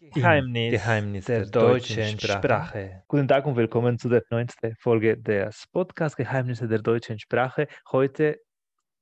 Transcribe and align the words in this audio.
Geheimnis, 0.00 0.70
Geheimnis 0.70 1.24
der, 1.24 1.40
der 1.40 1.50
deutschen 1.50 2.20
Sprache. 2.20 2.38
Sprache. 2.38 3.02
Guten 3.08 3.26
Tag 3.26 3.46
und 3.46 3.56
willkommen 3.56 3.98
zu 3.98 4.08
der 4.08 4.22
neunten 4.30 4.76
Folge 4.76 5.18
des 5.18 5.66
Podcasts 5.72 6.16
Geheimnisse 6.16 6.68
der 6.68 6.78
deutschen 6.78 7.18
Sprache. 7.18 7.66
Heute 7.90 8.38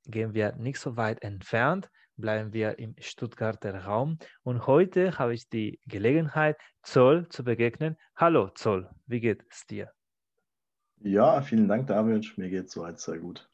gehen 0.07 0.33
wir 0.33 0.55
nicht 0.55 0.79
so 0.79 0.97
weit 0.97 1.21
entfernt, 1.21 1.91
bleiben 2.15 2.51
wir 2.51 2.79
im 2.79 2.95
Stuttgarter 2.97 3.83
Raum 3.83 4.17
und 4.41 4.65
heute 4.65 5.19
habe 5.19 5.35
ich 5.35 5.47
die 5.47 5.79
Gelegenheit, 5.85 6.57
Zoll 6.81 7.29
zu 7.29 7.43
begegnen. 7.43 7.95
Hallo 8.15 8.49
Zoll, 8.55 8.89
wie 9.05 9.19
geht 9.19 9.43
es 9.51 9.67
dir? 9.67 9.91
Ja, 11.01 11.43
vielen 11.43 11.67
Dank, 11.67 11.85
David. 11.85 12.35
Mir 12.39 12.49
geht 12.49 12.65
es 12.65 12.71
soweit 12.71 12.99
sehr 12.99 13.19
gut. 13.19 13.47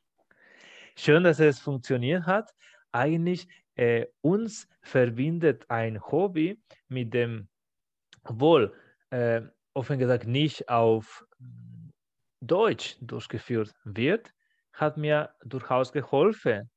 Schön, 0.96 1.25
dass 1.25 1.41
es 1.41 1.60
funktioniert 1.60 2.25
hat. 2.25 2.54
Eigentlich 2.94 3.50
äh, 3.76 4.08
uns 4.21 4.68
verbindet 4.82 5.70
ein 5.70 6.02
Hobby 6.02 6.62
mit 6.88 7.14
dem, 7.14 7.48
obwohl 8.24 8.74
äh, 9.10 9.42
offen 9.74 10.00
gesagt 10.00 10.28
nicht 10.28 10.70
auf 10.70 11.25
Deutsch 12.42 12.97
durchgeführt 13.02 13.74
wird, 13.83 14.33
hat 14.74 14.97
mir 14.97 15.33
durchaus 15.44 15.92
geholfen, 15.92 16.70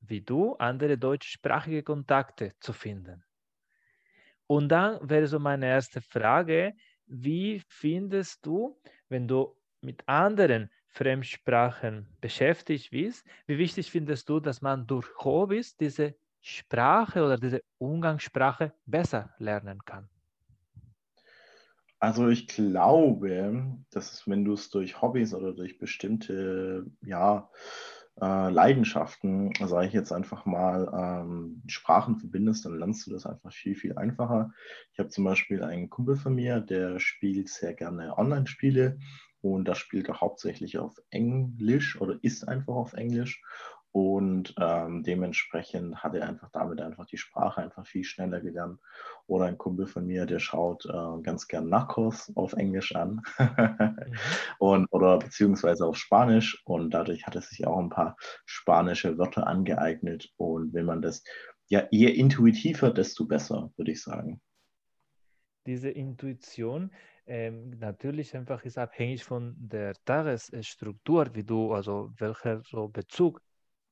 wie 0.00 0.20
du 0.20 0.54
andere 0.56 0.98
deutschsprachige 0.98 1.82
Kontakte 1.82 2.52
zu 2.60 2.72
finden. 2.72 3.24
Und 4.46 4.68
dann 4.68 4.98
wäre 5.08 5.26
so 5.26 5.38
meine 5.38 5.66
erste 5.66 6.00
Frage, 6.00 6.72
wie 7.06 7.62
findest 7.68 8.44
du, 8.44 8.80
wenn 9.08 9.28
du 9.28 9.56
mit 9.80 10.06
anderen 10.08 10.70
Fremdsprachen 10.88 12.06
beschäftigt 12.20 12.90
bist, 12.90 13.26
wie 13.46 13.58
wichtig 13.58 13.90
findest 13.90 14.28
du, 14.28 14.40
dass 14.40 14.60
man 14.60 14.86
durch 14.86 15.08
Hobbys 15.18 15.76
diese 15.76 16.14
Sprache 16.42 17.24
oder 17.24 17.38
diese 17.38 17.62
Umgangssprache 17.78 18.72
besser 18.84 19.30
lernen 19.38 19.84
kann? 19.84 20.08
Also 22.00 22.28
ich 22.28 22.48
glaube, 22.48 23.78
dass 23.92 24.12
es, 24.12 24.28
wenn 24.28 24.44
du 24.44 24.54
es 24.54 24.70
durch 24.70 25.00
Hobbys 25.00 25.34
oder 25.34 25.52
durch 25.52 25.78
bestimmte 25.78 26.84
ja, 27.00 27.48
äh, 28.20 28.50
Leidenschaften, 28.50 29.52
sage 29.60 29.86
ich 29.86 29.92
jetzt 29.92 30.10
einfach 30.12 30.44
mal, 30.44 30.90
ähm, 30.92 31.62
Sprachen 31.68 32.16
verbindest, 32.16 32.64
dann 32.64 32.76
lernst 32.76 33.06
du 33.06 33.12
das 33.12 33.24
einfach 33.24 33.52
viel, 33.52 33.76
viel 33.76 33.96
einfacher. 33.96 34.52
Ich 34.92 34.98
habe 34.98 35.10
zum 35.10 35.22
Beispiel 35.22 35.62
einen 35.62 35.90
Kumpel 35.90 36.16
von 36.16 36.34
mir, 36.34 36.58
der 36.58 36.98
spielt 36.98 37.48
sehr 37.48 37.72
gerne 37.72 38.18
Online-Spiele 38.18 38.98
und 39.40 39.66
das 39.66 39.78
spielt 39.78 40.08
er 40.08 40.20
hauptsächlich 40.20 40.78
auf 40.78 41.00
Englisch 41.10 42.00
oder 42.00 42.18
ist 42.22 42.48
einfach 42.48 42.74
auf 42.74 42.94
Englisch. 42.94 43.42
Und 43.92 44.54
ähm, 44.58 45.02
dementsprechend 45.02 46.02
hat 46.02 46.14
er 46.14 46.26
einfach 46.26 46.48
damit 46.50 46.80
einfach 46.80 47.04
die 47.04 47.18
Sprache 47.18 47.60
einfach 47.60 47.86
viel 47.86 48.04
schneller 48.04 48.40
gelernt. 48.40 48.80
Oder 49.26 49.44
ein 49.44 49.58
Kumpel 49.58 49.86
von 49.86 50.06
mir, 50.06 50.24
der 50.24 50.38
schaut 50.38 50.86
äh, 50.86 51.22
ganz 51.22 51.46
gern 51.46 51.68
Narcos 51.68 52.32
auf 52.34 52.54
Englisch 52.54 52.96
an 52.96 53.20
mhm. 53.38 54.16
und, 54.58 54.86
oder 54.90 55.18
beziehungsweise 55.18 55.86
auf 55.86 55.98
Spanisch. 55.98 56.62
Und 56.64 56.92
dadurch 56.94 57.26
hat 57.26 57.34
er 57.34 57.42
sich 57.42 57.66
auch 57.66 57.78
ein 57.78 57.90
paar 57.90 58.16
spanische 58.46 59.18
Wörter 59.18 59.46
angeeignet. 59.46 60.32
Und 60.38 60.72
wenn 60.72 60.86
man 60.86 61.02
das 61.02 61.22
ja 61.68 61.80
eher 61.90 62.14
intuitiver, 62.14 62.90
desto 62.90 63.26
besser, 63.26 63.72
würde 63.76 63.92
ich 63.92 64.02
sagen. 64.02 64.40
Diese 65.66 65.90
Intuition, 65.90 66.90
ähm, 67.26 67.78
natürlich 67.78 68.34
einfach 68.34 68.64
ist 68.64 68.78
abhängig 68.78 69.22
von 69.22 69.54
der 69.58 69.94
Tagesstruktur, 70.06 71.34
wie 71.34 71.44
du, 71.44 71.72
also 71.72 72.10
welcher 72.18 72.62
so 72.64 72.88
Bezug 72.88 73.40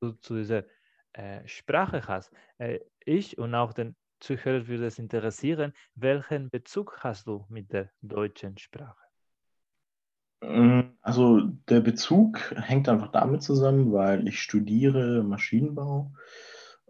du 0.00 0.12
zu 0.12 0.36
dieser 0.36 0.64
äh, 1.12 1.46
Sprache 1.46 2.06
hast. 2.06 2.32
Äh, 2.58 2.80
ich 3.04 3.38
und 3.38 3.54
auch 3.54 3.72
den 3.72 3.96
Zuhörer 4.20 4.66
würde 4.66 4.86
es 4.86 4.98
interessieren, 4.98 5.72
welchen 5.94 6.50
Bezug 6.50 6.98
hast 7.00 7.26
du 7.26 7.46
mit 7.48 7.72
der 7.72 7.90
deutschen 8.02 8.58
Sprache? 8.58 9.00
Mm, 10.42 10.80
also 11.02 11.40
der 11.68 11.80
Bezug 11.80 12.54
hängt 12.56 12.88
einfach 12.88 13.12
damit 13.12 13.42
zusammen, 13.42 13.92
weil 13.92 14.26
ich 14.28 14.40
studiere 14.40 15.22
Maschinenbau 15.22 16.12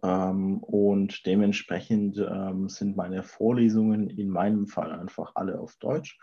ähm, 0.03 0.59
und 0.59 1.27
dementsprechend 1.27 2.19
ähm, 2.19 2.69
sind 2.69 2.97
meine 2.97 3.23
Vorlesungen 3.23 4.11
in 4.11 4.29
meinem 4.29 4.67
Fall 4.67 4.93
einfach 4.93 5.33
alle 5.35 5.61
auf 5.61 5.77
Deutsch. 5.77 6.19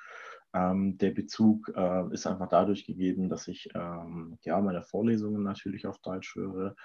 Ähm, 0.58 0.98
der 0.98 1.12
Bezug 1.12 1.72
äh, 1.76 2.14
ist 2.14 2.26
einfach 2.26 2.50
dadurch 2.50 2.86
gegeben, 2.86 3.30
dass 3.30 3.48
ich 3.48 3.70
ähm, 3.76 4.38
ja, 4.42 4.60
meine 4.60 4.82
Vorlesungen 4.82 5.44
natürlich 5.44 5.86
auf 5.86 6.00
Deutsch 6.00 6.36
höre 6.36 6.76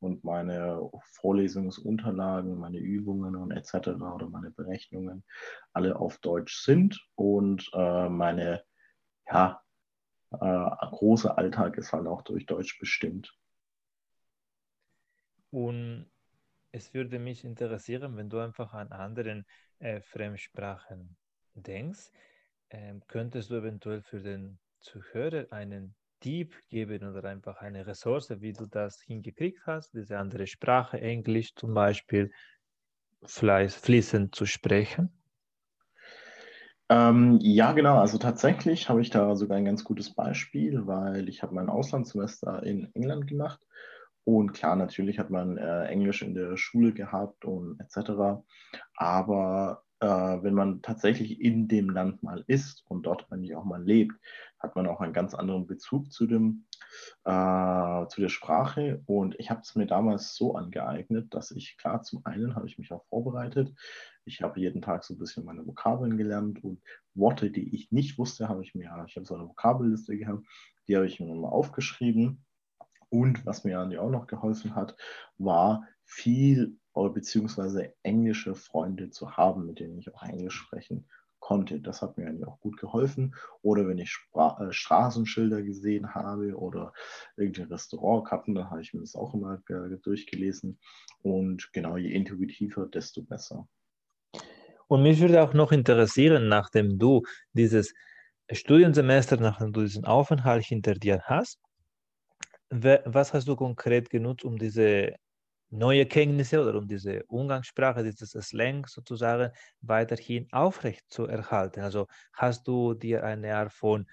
und 0.00 0.24
meine 0.24 0.90
Vorlesungsunterlagen, 1.12 2.58
meine 2.58 2.78
Übungen 2.78 3.36
und 3.36 3.52
etc. 3.52 3.88
oder 3.88 4.28
meine 4.28 4.50
Berechnungen 4.50 5.22
alle 5.72 5.96
auf 5.96 6.18
Deutsch 6.18 6.56
sind 6.64 7.06
und 7.14 7.70
äh, 7.72 8.08
meine 8.08 8.64
ja, 9.30 9.62
äh, 10.32 10.36
große 10.36 11.36
Alltag 11.36 11.76
ist 11.78 11.92
halt 11.92 12.06
auch 12.06 12.22
durch 12.22 12.46
Deutsch 12.46 12.78
bestimmt. 12.80 13.32
Und 15.50 16.10
es 16.72 16.94
würde 16.94 17.18
mich 17.18 17.44
interessieren, 17.44 18.16
wenn 18.16 18.28
du 18.28 18.38
einfach 18.38 18.74
an 18.74 18.90
anderen 18.92 19.44
äh, 19.78 20.00
Fremdsprachen 20.00 21.16
denkst 21.54 22.10
ähm, 22.70 23.02
könntest 23.08 23.50
du 23.50 23.56
eventuell 23.56 24.02
für 24.02 24.20
den 24.20 24.58
Zuhörer 24.80 25.46
einen 25.50 25.94
Tipp 26.20 26.54
geben 26.68 27.16
oder 27.16 27.28
einfach 27.28 27.56
eine 27.60 27.86
Ressource, 27.86 28.30
wie 28.40 28.52
du 28.52 28.66
das 28.66 29.00
hingekriegt 29.00 29.60
hast, 29.66 29.94
diese 29.94 30.18
andere 30.18 30.46
Sprache, 30.46 31.00
Englisch 31.00 31.54
zum 31.54 31.74
Beispiel, 31.74 32.30
fließend 33.24 34.34
zu 34.34 34.46
sprechen? 34.46 35.10
Ähm, 36.88 37.38
ja, 37.40 37.72
genau. 37.72 37.98
Also 37.98 38.18
tatsächlich 38.18 38.88
habe 38.88 39.00
ich 39.00 39.10
da 39.10 39.36
sogar 39.36 39.56
ein 39.56 39.64
ganz 39.64 39.84
gutes 39.84 40.14
Beispiel, 40.14 40.86
weil 40.86 41.28
ich 41.28 41.42
habe 41.42 41.54
mein 41.54 41.68
Auslandssemester 41.68 42.62
in 42.64 42.90
England 42.94 43.26
gemacht 43.26 43.60
und 44.24 44.52
klar, 44.52 44.76
natürlich 44.76 45.18
hat 45.18 45.30
man 45.30 45.56
äh, 45.56 45.86
Englisch 45.86 46.22
in 46.22 46.34
der 46.34 46.56
Schule 46.56 46.92
gehabt 46.92 47.44
und 47.44 47.80
etc. 47.80 48.42
Aber 48.94 49.82
äh, 50.00 50.06
wenn 50.06 50.54
man 50.54 50.82
tatsächlich 50.82 51.40
in 51.40 51.68
dem 51.68 51.90
Land 51.90 52.22
mal 52.22 52.42
ist 52.46 52.84
und 52.88 53.04
dort 53.04 53.30
eigentlich 53.30 53.54
auch 53.54 53.64
mal 53.64 53.82
lebt, 53.82 54.14
hat 54.58 54.74
man 54.74 54.86
auch 54.86 55.00
einen 55.00 55.12
ganz 55.12 55.34
anderen 55.34 55.66
Bezug 55.66 56.10
zu, 56.10 56.26
dem, 56.26 56.64
äh, 57.24 58.06
zu 58.08 58.20
der 58.20 58.28
Sprache. 58.28 59.02
Und 59.06 59.38
ich 59.38 59.50
habe 59.50 59.60
es 59.60 59.74
mir 59.74 59.86
damals 59.86 60.34
so 60.34 60.54
angeeignet, 60.54 61.34
dass 61.34 61.50
ich, 61.50 61.76
klar, 61.76 62.02
zum 62.02 62.24
einen 62.24 62.54
habe 62.56 62.66
ich 62.66 62.78
mich 62.78 62.92
auch 62.92 63.04
vorbereitet. 63.06 63.74
Ich 64.24 64.42
habe 64.42 64.60
jeden 64.60 64.82
Tag 64.82 65.04
so 65.04 65.14
ein 65.14 65.18
bisschen 65.18 65.44
meine 65.44 65.66
Vokabeln 65.66 66.16
gelernt 66.16 66.64
und 66.64 66.82
Worte, 67.14 67.50
die 67.50 67.74
ich 67.74 67.92
nicht 67.92 68.18
wusste, 68.18 68.48
habe 68.48 68.62
ich 68.62 68.74
mir, 68.74 68.90
ich 69.06 69.16
habe 69.16 69.26
so 69.26 69.34
eine 69.34 69.48
Vokabelliste 69.48 70.16
gehabt, 70.16 70.46
die 70.88 70.96
habe 70.96 71.06
ich 71.06 71.20
mir 71.20 71.34
mal 71.34 71.48
aufgeschrieben. 71.48 72.44
Und 73.10 73.44
was 73.44 73.64
mir 73.64 73.80
auch 73.80 74.10
noch 74.10 74.26
geholfen 74.28 74.74
hat, 74.76 74.96
war 75.36 75.84
viel 76.04 76.79
beziehungsweise 76.94 77.94
englische 78.02 78.54
Freunde 78.54 79.10
zu 79.10 79.36
haben, 79.36 79.66
mit 79.66 79.80
denen 79.80 79.98
ich 79.98 80.12
auch 80.14 80.22
Englisch 80.22 80.56
sprechen 80.56 81.06
konnte. 81.38 81.80
Das 81.80 82.02
hat 82.02 82.16
mir 82.16 82.26
eigentlich 82.26 82.46
auch 82.46 82.60
gut 82.60 82.76
geholfen. 82.76 83.34
Oder 83.62 83.88
wenn 83.88 83.98
ich 83.98 84.10
Spra 84.10 84.58
äh, 84.60 84.72
Straßenschilder 84.72 85.62
gesehen 85.62 86.14
habe 86.14 86.54
oder 86.56 86.92
irgendein 87.36 87.72
Restaurantkarten, 87.72 88.54
dann 88.54 88.70
habe 88.70 88.82
ich 88.82 88.94
mir 88.94 89.00
das 89.00 89.16
auch 89.16 89.34
immer 89.34 89.62
äh, 89.68 89.96
durchgelesen. 90.02 90.78
Und 91.22 91.72
genau, 91.72 91.96
je 91.96 92.12
intuitiver, 92.12 92.86
desto 92.86 93.22
besser. 93.22 93.66
Und 94.86 95.02
mich 95.02 95.20
würde 95.20 95.42
auch 95.42 95.54
noch 95.54 95.72
interessieren, 95.72 96.48
nachdem 96.48 96.98
du 96.98 97.22
dieses 97.52 97.94
Studiensemester, 98.50 99.36
nachdem 99.36 99.72
du 99.72 99.82
diesen 99.82 100.04
Aufenthalt 100.04 100.64
hinter 100.64 100.94
dir 100.94 101.22
hast, 101.24 101.60
was 102.70 103.32
hast 103.32 103.48
du 103.48 103.56
konkret 103.56 104.10
genutzt, 104.10 104.44
um 104.44 104.58
diese 104.58 105.14
neue 105.70 106.06
Kenntnisse 106.06 106.60
oder 106.62 106.78
um 106.78 106.88
diese 106.88 107.24
Umgangssprache, 107.26 108.02
dieses 108.04 108.30
Slang 108.32 108.86
sozusagen 108.86 109.52
weiterhin 109.80 110.48
aufrecht 110.52 111.04
zu 111.10 111.26
erhalten? 111.26 111.80
Also 111.80 112.06
hast 112.32 112.66
du 112.68 112.94
dir 112.94 113.24
eine 113.24 113.56
Art 113.56 113.72
von 113.72 114.06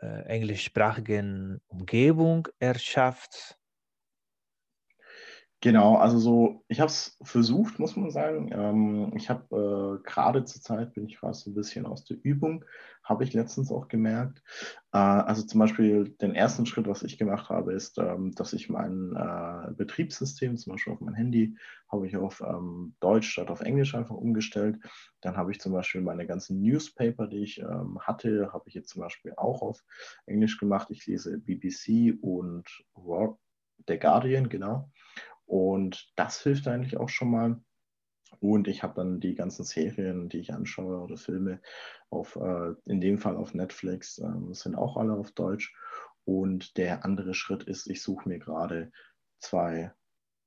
äh, 0.00 0.22
englischsprachigen 0.26 1.60
Umgebung 1.68 2.48
erschafft? 2.58 3.58
Genau, 5.64 5.96
also 5.96 6.18
so, 6.18 6.62
ich 6.68 6.78
habe 6.80 6.90
es 6.90 7.16
versucht, 7.22 7.78
muss 7.78 7.96
man 7.96 8.10
sagen. 8.10 8.50
Ähm, 8.52 9.12
ich 9.16 9.30
habe 9.30 9.98
äh, 9.98 10.06
gerade 10.06 10.44
zur 10.44 10.60
Zeit, 10.60 10.92
bin 10.92 11.06
ich 11.08 11.18
so 11.32 11.48
ein 11.50 11.54
bisschen 11.54 11.86
aus 11.86 12.04
der 12.04 12.18
Übung, 12.22 12.66
habe 13.02 13.24
ich 13.24 13.32
letztens 13.32 13.72
auch 13.72 13.88
gemerkt. 13.88 14.42
Äh, 14.92 14.98
also 14.98 15.42
zum 15.42 15.60
Beispiel 15.60 16.10
den 16.20 16.34
ersten 16.34 16.66
Schritt, 16.66 16.86
was 16.86 17.02
ich 17.02 17.16
gemacht 17.16 17.48
habe, 17.48 17.72
ist, 17.72 17.96
ähm, 17.96 18.32
dass 18.32 18.52
ich 18.52 18.68
mein 18.68 19.16
äh, 19.16 19.72
Betriebssystem, 19.72 20.58
zum 20.58 20.74
Beispiel 20.74 20.92
auf 20.92 21.00
mein 21.00 21.14
Handy, 21.14 21.56
habe 21.90 22.06
ich 22.06 22.14
auf 22.18 22.42
ähm, 22.46 22.94
Deutsch 23.00 23.30
statt 23.30 23.48
auf 23.48 23.62
Englisch 23.62 23.94
einfach 23.94 24.16
umgestellt. 24.16 24.76
Dann 25.22 25.38
habe 25.38 25.50
ich 25.50 25.60
zum 25.60 25.72
Beispiel 25.72 26.02
meine 26.02 26.26
ganzen 26.26 26.60
Newspaper, 26.60 27.26
die 27.26 27.42
ich 27.42 27.60
ähm, 27.60 27.98
hatte, 28.02 28.50
habe 28.52 28.64
ich 28.66 28.74
jetzt 28.74 28.90
zum 28.90 29.00
Beispiel 29.00 29.32
auch 29.38 29.62
auf 29.62 29.82
Englisch 30.26 30.58
gemacht. 30.58 30.88
Ich 30.90 31.06
lese 31.06 31.38
BBC 31.38 32.18
und 32.20 32.68
The 33.86 33.98
Guardian, 33.98 34.48
genau. 34.48 34.90
Und 35.46 36.12
das 36.16 36.42
hilft 36.42 36.66
eigentlich 36.68 36.96
auch 36.96 37.08
schon 37.08 37.30
mal. 37.30 37.60
Und 38.40 38.68
ich 38.68 38.82
habe 38.82 38.94
dann 38.94 39.20
die 39.20 39.34
ganzen 39.34 39.64
Serien, 39.64 40.28
die 40.28 40.38
ich 40.38 40.52
anschaue 40.52 40.98
oder 40.98 41.16
Filme, 41.16 41.60
auf, 42.10 42.36
äh, 42.36 42.74
in 42.84 43.00
dem 43.00 43.18
Fall 43.18 43.36
auf 43.36 43.54
Netflix, 43.54 44.18
äh, 44.18 44.54
sind 44.54 44.74
auch 44.74 44.96
alle 44.96 45.14
auf 45.14 45.32
Deutsch. 45.32 45.74
Und 46.24 46.76
der 46.76 47.04
andere 47.04 47.34
Schritt 47.34 47.64
ist, 47.64 47.86
ich 47.86 48.02
suche 48.02 48.28
mir 48.28 48.38
gerade 48.38 48.90
zwei 49.38 49.92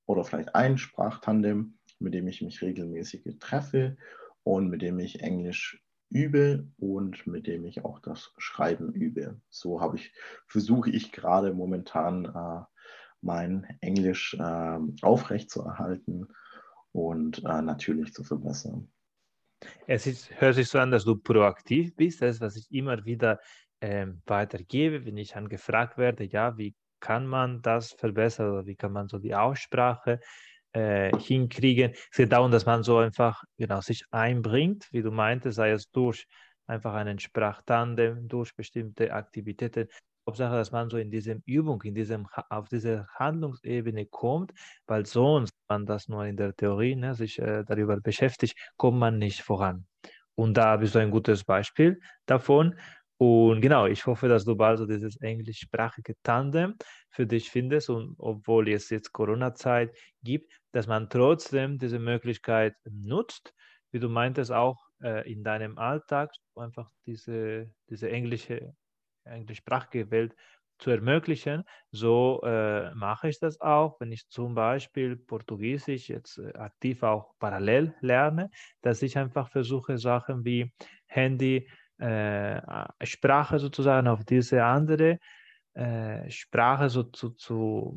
oder 0.05 0.23
vielleicht 0.23 0.55
ein 0.55 0.77
Sprachtandem, 0.77 1.77
mit 1.99 2.13
dem 2.13 2.27
ich 2.27 2.41
mich 2.41 2.61
regelmäßig 2.61 3.23
treffe 3.39 3.97
und 4.44 4.69
mit 4.69 4.81
dem 4.81 4.99
ich 4.99 5.21
Englisch 5.21 5.83
übe 6.09 6.67
und 6.77 7.27
mit 7.27 7.47
dem 7.47 7.65
ich 7.65 7.83
auch 7.83 7.99
das 7.99 8.33
Schreiben 8.38 8.94
übe. 8.94 9.41
So 9.49 9.81
habe 9.81 9.97
ich, 9.97 10.13
versuche 10.47 10.89
ich 10.89 11.11
gerade 11.11 11.53
momentan 11.53 12.25
äh, 12.25 12.63
mein 13.21 13.77
Englisch 13.81 14.35
äh, 14.39 14.79
aufrechtzuerhalten 15.01 16.27
und 16.91 17.43
äh, 17.45 17.61
natürlich 17.61 18.13
zu 18.13 18.23
verbessern. 18.23 18.89
Es 19.87 20.05
ist, 20.05 20.29
hört 20.39 20.55
sich 20.55 20.69
so 20.69 20.79
an, 20.79 20.91
dass 20.91 21.05
du 21.05 21.15
proaktiv 21.15 21.95
bist. 21.95 22.21
Das 22.21 22.35
ist, 22.35 22.41
was 22.41 22.55
ich 22.55 22.71
immer 22.71 23.05
wieder 23.05 23.39
ähm, 23.81 24.21
weitergebe, 24.25 25.05
wenn 25.05 25.17
ich 25.17 25.35
angefragt 25.35 25.97
werde, 25.97 26.25
ja, 26.25 26.57
wie 26.57 26.75
kann 26.99 27.27
man 27.27 27.61
das 27.61 27.91
verbessern 27.91 28.51
oder 28.51 28.65
wie 28.65 28.75
kann 28.75 28.91
man 28.91 29.07
so 29.07 29.19
die 29.19 29.35
Aussprache 29.35 30.19
äh, 30.73 31.15
hinkriegen. 31.17 31.91
Es 32.11 32.17
geht 32.17 32.31
darum, 32.31 32.51
dass 32.51 32.65
man 32.65 32.83
so 32.83 32.97
einfach 32.97 33.43
genau, 33.57 33.81
sich 33.81 34.05
einbringt, 34.11 34.87
wie 34.91 35.01
du 35.01 35.11
meintest, 35.11 35.55
sei 35.55 35.71
es 35.71 35.89
durch 35.91 36.25
einfach 36.65 36.93
einen 36.93 37.19
Sprachtandem, 37.19 38.27
durch 38.27 38.55
bestimmte 38.55 39.13
Aktivitäten. 39.13 39.87
Hauptsache, 40.27 40.56
dass 40.56 40.71
man 40.71 40.89
so 40.89 40.97
in 40.97 41.09
diesem 41.09 41.41
Übung, 41.45 41.81
in 41.83 41.95
diesem, 41.95 42.27
auf 42.50 42.68
diese 42.68 43.07
Handlungsebene 43.15 44.06
kommt, 44.07 44.51
weil 44.85 45.06
sonst, 45.06 45.53
wenn 45.68 45.79
man 45.79 45.85
das 45.85 46.09
nur 46.09 46.25
in 46.25 46.35
der 46.35 46.53
Theorie 46.56 46.95
ne, 46.95 47.15
sich 47.15 47.39
äh, 47.39 47.63
darüber 47.65 48.00
beschäftigt, 48.01 48.57
kommt 48.75 49.00
man 49.00 49.18
nicht 49.19 49.41
voran. 49.41 49.88
Und 50.35 50.56
da 50.56 50.77
bist 50.77 50.95
du 50.95 51.00
ein 51.00 51.12
gutes 51.12 51.44
Beispiel 51.45 52.00
davon. 52.25 52.75
Und 53.18 53.62
genau, 53.62 53.88
ich 53.88 54.06
hoffe, 54.06 54.27
dass 54.27 54.45
du 54.45 54.56
bald 54.56 54.77
so 54.77 54.85
dieses 54.85 55.15
englischsprachige 55.18 56.13
Tandem 56.21 56.75
für 57.09 57.25
dich 57.25 57.50
findest 57.50 57.89
und 57.89 58.15
obwohl 58.19 58.69
es 58.69 58.89
jetzt 58.91 59.12
Corona-Zeit 59.13 59.97
gibt, 60.21 60.53
dass 60.73 60.88
man 60.88 61.09
trotzdem 61.09 61.80
diese 61.80 61.97
Möglichkeit 62.00 62.75
nutzt, 62.85 63.56
wie 63.91 64.00
du 64.00 64.09
meintest, 64.09 64.51
auch 64.51 64.77
äh, 65.01 65.31
in 65.31 65.44
deinem 65.44 65.77
Alltag 65.80 66.31
einfach 66.56 66.91
diese, 67.07 67.71
diese 67.89 68.12
englische, 68.12 68.75
englischsprachige 69.29 70.12
Welt 70.12 70.35
zu 70.79 70.91
ermöglichen. 70.91 71.63
So 71.91 72.41
äh, 72.44 72.94
mache 72.94 73.29
ich 73.29 73.39
das 73.39 73.59
auch, 73.62 74.00
wenn 74.00 74.12
ich 74.12 74.27
zum 74.29 74.53
Beispiel 74.56 75.15
Portugiesisch 75.15 76.09
jetzt 76.09 76.38
äh, 76.38 76.53
aktiv 76.53 77.03
auch 77.03 77.33
parallel 77.39 77.95
lerne, 78.01 78.50
dass 78.81 79.01
ich 79.01 79.18
einfach 79.18 79.50
versuche, 79.50 79.97
Sachen 79.97 80.45
wie 80.45 80.71
Handy, 81.07 81.68
äh, 81.97 82.62
Sprache 83.03 83.57
sozusagen 83.57 84.07
auf 84.07 84.24
diese 84.24 84.63
andere 84.63 85.18
äh, 85.73 86.30
Sprache 86.30 86.89
so 86.89 87.03
zu, 87.03 87.31
zu 87.31 87.95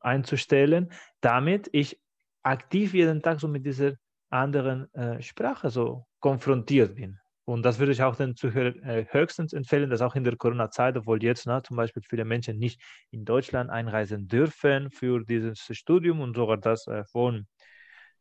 einzustellen, 0.00 0.90
damit 1.20 1.68
ich 1.72 2.00
aktiv 2.42 2.94
jeden 2.94 3.22
Tag 3.22 3.40
so 3.40 3.48
mit 3.48 3.66
dieser 3.66 3.92
anderen 4.30 4.92
äh, 4.94 5.20
Sprache 5.22 5.70
so 5.70 6.06
konfrontiert 6.20 6.94
bin. 6.94 7.18
Und 7.48 7.62
das 7.62 7.78
würde 7.78 7.92
ich 7.92 8.02
auch 8.02 8.14
den 8.14 8.36
Zuhörern 8.36 8.78
äh, 8.82 9.06
höchstens 9.08 9.54
empfehlen, 9.54 9.88
dass 9.88 10.02
auch 10.02 10.14
in 10.14 10.22
der 10.22 10.36
Corona-Zeit, 10.36 10.98
obwohl 10.98 11.22
jetzt 11.22 11.46
na, 11.46 11.62
zum 11.62 11.78
Beispiel 11.78 12.02
viele 12.06 12.26
Menschen 12.26 12.58
nicht 12.58 12.78
in 13.10 13.24
Deutschland 13.24 13.70
einreisen 13.70 14.28
dürfen 14.28 14.90
für 14.90 15.24
dieses 15.24 15.58
Studium 15.72 16.20
und 16.20 16.36
sogar 16.36 16.58
das 16.58 16.86
äh, 16.88 17.04
von 17.06 17.46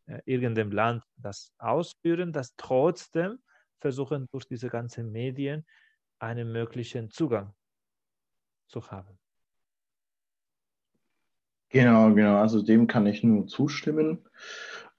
äh, 0.06 0.20
irgendeinem 0.24 0.72
Land 0.72 1.04
das 1.18 1.52
ausführen, 1.58 2.32
dass 2.32 2.56
trotzdem 2.56 3.40
versuchen, 3.82 4.30
durch 4.32 4.46
diese 4.46 4.70
ganzen 4.70 5.12
Medien 5.12 5.66
einen 6.20 6.50
möglichen 6.54 7.10
Zugang 7.10 7.54
zu 8.70 8.82
haben. 8.90 9.20
Genau, 11.68 12.14
genau. 12.14 12.38
Also 12.38 12.62
dem 12.62 12.88
kann 12.88 13.06
ich 13.08 13.24
nur 13.24 13.46
zustimmen. 13.46 14.26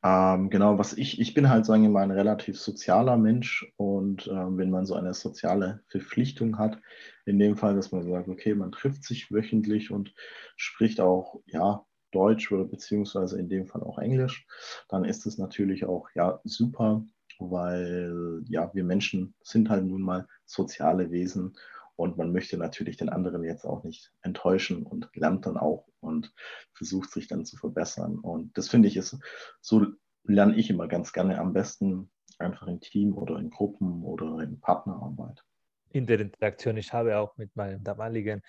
Ähm, 0.04 0.48
genau, 0.50 0.78
was 0.78 0.92
ich, 0.92 1.20
ich 1.20 1.34
bin 1.34 1.48
halt, 1.48 1.66
sagen 1.66 1.82
wir 1.82 1.90
mal, 1.90 2.02
ein 2.04 2.12
relativ 2.12 2.58
sozialer 2.58 3.16
Mensch 3.16 3.66
und 3.76 4.28
ähm, 4.28 4.56
wenn 4.56 4.70
man 4.70 4.86
so 4.86 4.94
eine 4.94 5.12
soziale 5.12 5.82
Verpflichtung 5.88 6.58
hat, 6.58 6.78
in 7.26 7.38
dem 7.38 7.56
Fall, 7.56 7.74
dass 7.74 7.90
man 7.90 8.08
sagt, 8.08 8.28
okay, 8.28 8.54
man 8.54 8.72
trifft 8.72 9.04
sich 9.04 9.32
wöchentlich 9.32 9.90
und 9.90 10.14
spricht 10.56 11.00
auch, 11.00 11.40
ja, 11.46 11.84
Deutsch 12.12 12.50
oder 12.52 12.64
beziehungsweise 12.64 13.38
in 13.38 13.48
dem 13.48 13.66
Fall 13.66 13.82
auch 13.82 13.98
Englisch, 13.98 14.46
dann 14.88 15.04
ist 15.04 15.26
es 15.26 15.36
natürlich 15.36 15.84
auch, 15.84 16.08
ja, 16.14 16.40
super 16.44 17.04
weil 17.38 18.42
ja, 18.48 18.70
wir 18.74 18.84
Menschen 18.84 19.34
sind 19.42 19.70
halt 19.70 19.84
nun 19.84 20.02
mal 20.02 20.26
soziale 20.44 21.10
Wesen 21.10 21.56
und 21.96 22.16
man 22.16 22.32
möchte 22.32 22.56
natürlich 22.56 22.96
den 22.96 23.08
anderen 23.08 23.42
jetzt 23.44 23.64
auch 23.64 23.84
nicht 23.84 24.12
enttäuschen 24.22 24.84
und 24.84 25.08
lernt 25.14 25.46
dann 25.46 25.56
auch 25.56 25.86
und 26.00 26.32
versucht 26.78 27.10
sich 27.10 27.28
dann 27.28 27.44
zu 27.44 27.56
verbessern. 27.56 28.19
Und 28.19 28.56
das 28.56 28.69
finde 28.69 28.88
ich 28.88 28.96
ist, 28.96 29.19
so 29.60 29.86
lerne 30.25 30.56
ich 30.56 30.70
immer 30.70 30.88
ganz 30.88 31.12
gerne 31.12 31.38
am 31.38 31.52
besten, 31.52 32.10
einfach 32.38 32.69
im 32.69 32.80
Team 32.80 33.14
oder 33.14 33.36
in 33.38 33.50
Gruppen 33.50 34.02
oder 34.04 34.40
in 34.40 34.60
Partnerarbeit. 34.60 35.42
In 35.90 36.06
der 36.06 36.20
Interaktion, 36.20 36.76
ich 36.76 36.92
habe 36.92 37.19
auch 37.19 37.36
mit 37.36 37.54
meinem 37.56 37.82
damaligen 37.82 38.42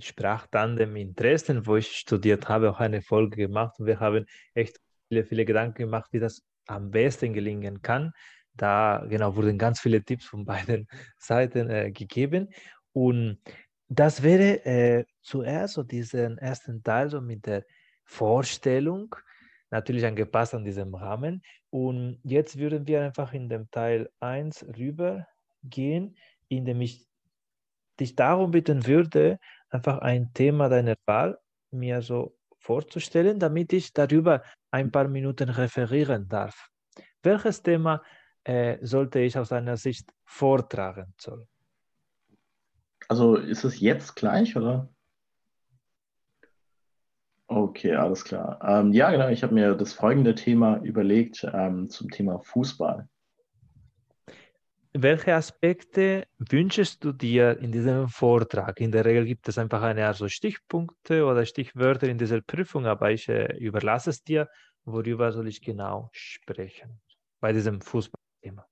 Sprachtandem 0.00 0.96
in 0.96 1.14
Dresden, 1.14 1.66
wo 1.66 1.76
ich 1.76 1.92
studiert 1.92 2.48
habe, 2.48 2.70
auch 2.70 2.80
eine 2.80 3.02
Folge 3.02 3.36
gemacht 3.36 3.78
und 3.78 3.86
wir 3.86 4.00
haben 4.00 4.26
echt 4.54 4.78
viele, 5.08 5.24
viele 5.24 5.44
Gedanken 5.44 5.82
gemacht, 5.82 6.12
wie 6.12 6.20
das 6.20 6.42
am 6.66 6.90
besten 6.90 7.32
gelingen 7.32 7.82
kann. 7.82 8.12
Da 8.54 9.04
genau 9.08 9.36
wurden 9.36 9.58
ganz 9.58 9.80
viele 9.80 10.02
Tipps 10.02 10.26
von 10.26 10.44
beiden 10.44 10.86
Seiten 11.18 11.70
äh, 11.70 11.90
gegeben. 11.90 12.48
Und 12.92 13.38
das 13.98 14.22
wäre 14.22 14.64
äh, 14.64 15.04
zuerst 15.20 15.74
so 15.74 15.82
diesen 15.82 16.38
ersten 16.38 16.82
Teil 16.82 17.10
so 17.10 17.20
mit 17.20 17.46
der 17.46 17.64
Vorstellung, 18.04 19.14
natürlich 19.70 20.04
angepasst 20.04 20.54
an 20.54 20.64
diesem 20.64 20.94
Rahmen. 20.94 21.42
Und 21.70 22.20
jetzt 22.24 22.58
würden 22.58 22.86
wir 22.86 23.02
einfach 23.02 23.32
in 23.32 23.48
dem 23.48 23.70
Teil 23.70 24.10
1 24.20 24.66
rübergehen, 24.78 26.16
in 26.48 26.64
dem 26.64 26.80
ich 26.80 27.06
dich 28.00 28.14
darum 28.14 28.50
bitten 28.50 28.86
würde, 28.86 29.38
einfach 29.70 29.98
ein 29.98 30.32
Thema 30.32 30.68
deiner 30.68 30.96
Wahl 31.06 31.38
mir 31.70 32.02
so 32.02 32.36
vorzustellen, 32.58 33.38
damit 33.38 33.72
ich 33.72 33.92
darüber 33.92 34.42
ein 34.70 34.90
paar 34.90 35.08
Minuten 35.08 35.48
referieren 35.48 36.28
darf. 36.28 36.68
Welches 37.22 37.62
Thema 37.62 38.02
äh, 38.44 38.78
sollte 38.84 39.20
ich 39.20 39.36
aus 39.38 39.50
deiner 39.50 39.76
Sicht 39.76 40.12
vortragen 40.24 41.14
sollen? 41.18 41.46
Also 43.12 43.36
ist 43.36 43.62
es 43.62 43.78
jetzt 43.78 44.16
gleich, 44.16 44.56
oder? 44.56 44.88
Okay, 47.46 47.94
alles 47.94 48.24
klar. 48.24 48.58
Ähm, 48.66 48.94
ja, 48.94 49.10
genau, 49.10 49.28
ich 49.28 49.42
habe 49.42 49.52
mir 49.52 49.74
das 49.74 49.92
folgende 49.92 50.34
Thema 50.34 50.78
überlegt 50.78 51.46
ähm, 51.52 51.90
zum 51.90 52.08
Thema 52.08 52.38
Fußball. 52.38 53.06
Welche 54.94 55.34
Aspekte 55.34 56.26
wünschst 56.38 57.04
du 57.04 57.12
dir 57.12 57.58
in 57.58 57.70
diesem 57.70 58.08
Vortrag? 58.08 58.80
In 58.80 58.90
der 58.90 59.04
Regel 59.04 59.26
gibt 59.26 59.46
es 59.46 59.58
einfach 59.58 59.82
eine 59.82 60.06
Art 60.06 60.16
so 60.16 60.26
Stichpunkte 60.26 61.26
oder 61.26 61.44
Stichwörter 61.44 62.08
in 62.08 62.16
dieser 62.16 62.40
Prüfung, 62.40 62.86
aber 62.86 63.10
ich 63.10 63.28
äh, 63.28 63.54
überlasse 63.58 64.08
es 64.08 64.24
dir. 64.24 64.48
Worüber 64.86 65.32
soll 65.32 65.48
ich 65.48 65.60
genau 65.60 66.08
sprechen 66.12 67.02
bei 67.40 67.52
diesem 67.52 67.82
Fußballthema? 67.82 68.66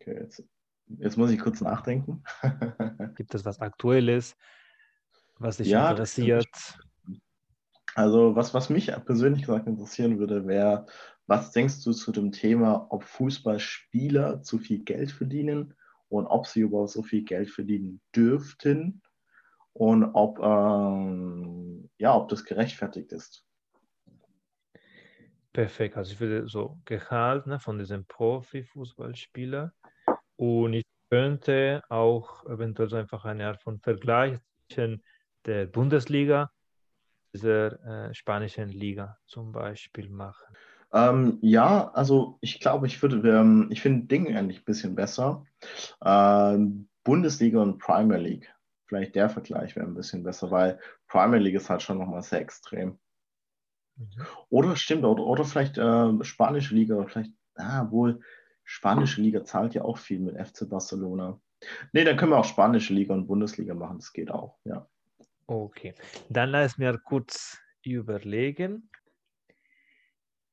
Okay, 0.00 0.18
jetzt, 0.22 0.42
jetzt, 0.86 1.16
muss 1.16 1.30
ich 1.30 1.40
kurz 1.40 1.60
nachdenken. 1.60 2.22
gibt 3.16 3.34
es 3.34 3.44
was 3.44 3.60
Aktuelles, 3.60 4.36
was 5.38 5.58
dich 5.58 5.68
ja, 5.68 5.90
interessiert? 5.90 6.48
Also 7.94 8.34
was, 8.34 8.54
was 8.54 8.70
mich 8.70 8.92
persönlich 9.04 9.42
gesagt 9.42 9.66
interessieren 9.66 10.18
würde, 10.18 10.46
wäre, 10.46 10.86
was 11.26 11.52
denkst 11.52 11.82
du 11.84 11.92
zu 11.92 12.12
dem 12.12 12.32
Thema, 12.32 12.86
ob 12.90 13.04
Fußballspieler 13.04 14.42
zu 14.42 14.58
viel 14.58 14.80
Geld 14.80 15.10
verdienen 15.10 15.74
und 16.08 16.26
ob 16.26 16.46
sie 16.46 16.60
überhaupt 16.60 16.90
so 16.90 17.02
viel 17.02 17.22
Geld 17.22 17.50
verdienen 17.50 18.00
dürften 18.14 19.02
und 19.72 20.04
ob, 20.04 20.38
ähm, 20.40 21.88
ja, 21.98 22.14
ob 22.14 22.28
das 22.28 22.44
gerechtfertigt 22.44 23.12
ist? 23.12 23.44
Perfekt, 25.52 25.96
also 25.96 26.12
ich 26.12 26.20
würde 26.20 26.48
so 26.48 26.78
Gehalt 26.84 27.46
ne, 27.46 27.60
von 27.60 27.78
diesem 27.78 28.04
Profifußballspieler 28.06 29.72
und 30.44 30.74
ich 30.74 30.84
könnte 31.10 31.82
auch 31.88 32.44
eventuell 32.46 32.88
so 32.88 32.96
einfach 32.96 33.24
eine 33.24 33.46
Art 33.46 33.62
von 33.62 33.80
Vergleich 33.80 34.38
zwischen 34.68 35.02
der 35.46 35.66
Bundesliga 35.66 36.50
dieser 37.32 38.08
äh, 38.08 38.14
spanischen 38.14 38.68
Liga 38.68 39.18
zum 39.26 39.52
Beispiel 39.52 40.08
machen. 40.08 40.56
Ähm, 40.92 41.38
ja, 41.42 41.90
also 41.92 42.38
ich 42.40 42.60
glaube, 42.60 42.86
ich 42.86 43.02
würde, 43.02 43.16
ähm, 43.28 43.68
ich 43.70 43.80
finde 43.82 44.06
Ding 44.06 44.36
eigentlich 44.36 44.58
ein 44.58 44.64
bisschen 44.64 44.94
besser. 44.94 45.44
Ähm, 46.04 46.88
Bundesliga 47.02 47.60
und 47.60 47.78
Premier 47.78 48.18
League. 48.18 48.54
Vielleicht 48.86 49.14
der 49.14 49.28
Vergleich 49.28 49.74
wäre 49.74 49.86
ein 49.86 49.94
bisschen 49.94 50.22
besser, 50.22 50.50
weil 50.50 50.78
Premier 51.08 51.38
League 51.38 51.56
ist 51.56 51.68
halt 51.68 51.82
schon 51.82 51.98
nochmal 51.98 52.22
sehr 52.22 52.40
extrem. 52.40 52.98
Mhm. 53.96 54.26
Oder 54.50 54.76
stimmt, 54.76 55.04
oder, 55.04 55.24
oder 55.24 55.44
vielleicht 55.44 55.78
äh, 55.78 56.24
spanische 56.24 56.74
Liga, 56.74 57.04
vielleicht, 57.04 57.32
ah, 57.56 57.90
wohl, 57.90 58.20
spanische 58.64 59.20
Liga 59.20 59.44
zahlt 59.44 59.74
ja 59.74 59.82
auch 59.82 59.98
viel 59.98 60.20
mit 60.20 60.36
FC 60.36 60.68
Barcelona. 60.68 61.40
Nee, 61.92 62.04
dann 62.04 62.16
können 62.16 62.32
wir 62.32 62.38
auch 62.38 62.44
spanische 62.44 62.94
Liga 62.94 63.14
und 63.14 63.26
Bundesliga 63.26 63.74
machen, 63.74 63.98
das 63.98 64.12
geht 64.12 64.30
auch, 64.30 64.58
ja. 64.64 64.88
Okay, 65.46 65.94
dann 66.30 66.50
lass 66.50 66.78
mir 66.78 66.98
kurz 66.98 67.58
überlegen. 67.82 68.90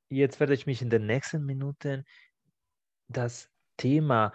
Jetzt 0.10 0.40
werde 0.42 0.54
ich 0.54 0.66
mich 0.66 0.82
in 0.82 0.90
den 0.90 1.06
nächsten 1.06 1.46
Minuten 1.46 2.04
das 3.08 3.50
Thema 3.78 4.34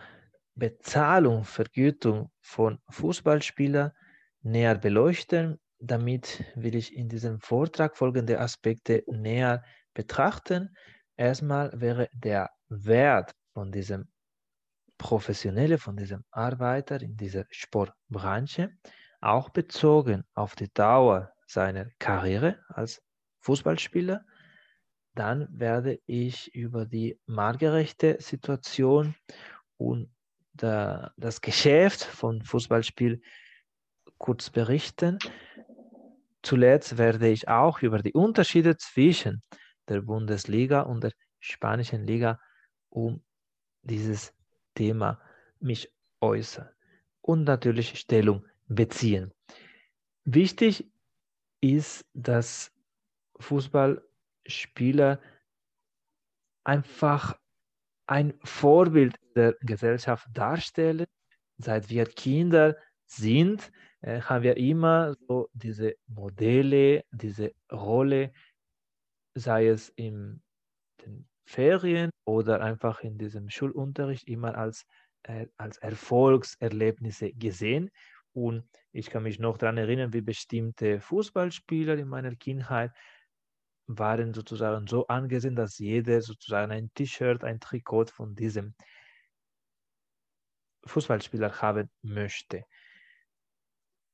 Bezahlung, 0.54 1.44
Vergütung 1.44 2.30
von 2.40 2.80
Fußballspielern 2.88 3.92
näher 4.40 4.74
beleuchten. 4.76 5.60
Damit 5.78 6.44
will 6.54 6.74
ich 6.74 6.96
in 6.96 7.10
diesem 7.10 7.40
Vortrag 7.40 7.96
folgende 7.96 8.40
Aspekte 8.40 9.04
näher 9.06 9.62
betrachten. 9.92 10.74
Erstmal 11.16 11.78
wäre 11.78 12.08
der 12.14 12.50
Wert 12.68 13.34
von 13.56 13.72
diesem 13.72 14.06
Professionelle, 14.98 15.78
von 15.78 15.96
diesem 15.96 16.24
Arbeiter 16.30 17.00
in 17.00 17.16
dieser 17.16 17.46
Sportbranche, 17.48 18.76
auch 19.22 19.48
bezogen 19.48 20.24
auf 20.34 20.54
die 20.56 20.70
Dauer 20.74 21.32
seiner 21.46 21.86
Karriere 21.98 22.58
als 22.68 23.02
Fußballspieler. 23.40 24.26
Dann 25.14 25.48
werde 25.50 25.98
ich 26.04 26.54
über 26.54 26.84
die 26.84 27.18
marktgerechte 27.24 28.18
Situation 28.20 29.14
und 29.78 30.14
der, 30.52 31.14
das 31.16 31.40
Geschäft 31.40 32.04
von 32.04 32.42
Fußballspiel 32.42 33.22
kurz 34.18 34.50
berichten. 34.50 35.18
Zuletzt 36.42 36.98
werde 36.98 37.28
ich 37.28 37.48
auch 37.48 37.80
über 37.80 38.02
die 38.02 38.12
Unterschiede 38.12 38.76
zwischen 38.76 39.40
der 39.88 40.02
Bundesliga 40.02 40.82
und 40.82 41.04
der 41.04 41.12
spanischen 41.40 42.06
Liga 42.06 42.38
um 42.90 43.22
dieses 43.88 44.34
Thema 44.74 45.20
mich 45.60 45.90
äußern 46.20 46.68
und 47.22 47.44
natürlich 47.44 47.98
Stellung 47.98 48.44
beziehen. 48.68 49.32
Wichtig 50.24 50.90
ist, 51.60 52.04
dass 52.12 52.72
Fußballspieler 53.38 55.20
einfach 56.64 57.38
ein 58.06 58.34
Vorbild 58.42 59.16
der 59.34 59.54
Gesellschaft 59.60 60.26
darstellen. 60.32 61.06
Seit 61.58 61.88
wir 61.90 62.06
Kinder 62.06 62.76
sind, 63.06 63.72
äh, 64.00 64.20
haben 64.20 64.42
wir 64.42 64.56
immer 64.56 65.14
so 65.26 65.48
diese 65.52 65.96
Modelle, 66.06 67.04
diese 67.10 67.52
Rolle, 67.70 68.32
sei 69.34 69.68
es 69.68 69.94
den 69.94 70.42
Ferien 71.46 72.10
oder 72.24 72.60
einfach 72.60 73.00
in 73.00 73.18
diesem 73.18 73.48
Schulunterricht, 73.48 74.28
immer 74.28 74.56
als, 74.56 74.84
äh, 75.22 75.46
als 75.56 75.78
Erfolgserlebnisse 75.78 77.32
gesehen. 77.32 77.90
Und 78.32 78.68
ich 78.92 79.08
kann 79.08 79.22
mich 79.22 79.38
noch 79.38 79.56
daran 79.56 79.78
erinnern, 79.78 80.12
wie 80.12 80.20
bestimmte 80.20 81.00
Fußballspieler 81.00 81.96
in 81.96 82.08
meiner 82.08 82.34
Kindheit 82.34 82.92
waren 83.86 84.34
sozusagen 84.34 84.86
so 84.86 85.06
angesehen, 85.06 85.54
dass 85.54 85.78
jeder 85.78 86.20
sozusagen 86.20 86.72
ein 86.72 86.90
T-Shirt, 86.94 87.44
ein 87.44 87.60
Trikot 87.60 88.06
von 88.06 88.34
diesem 88.34 88.74
Fußballspieler 90.84 91.62
haben 91.62 91.88
möchte. 92.02 92.64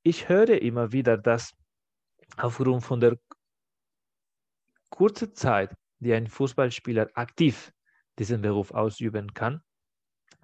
Ich 0.05 0.29
höre 0.29 0.61
immer 0.61 0.93
wieder, 0.93 1.17
dass 1.17 1.55
aufgrund 2.37 2.83
von 2.85 3.01
der 3.01 3.19
kurzen 4.91 5.35
Zeit, 5.35 5.75
die 6.03 6.13
ein 6.13 6.27
Fußballspieler 6.27 7.11
aktiv 7.15 7.73
diesen 8.19 8.43
Beruf 8.43 8.73
ausüben 8.73 9.33
kann, 9.35 9.63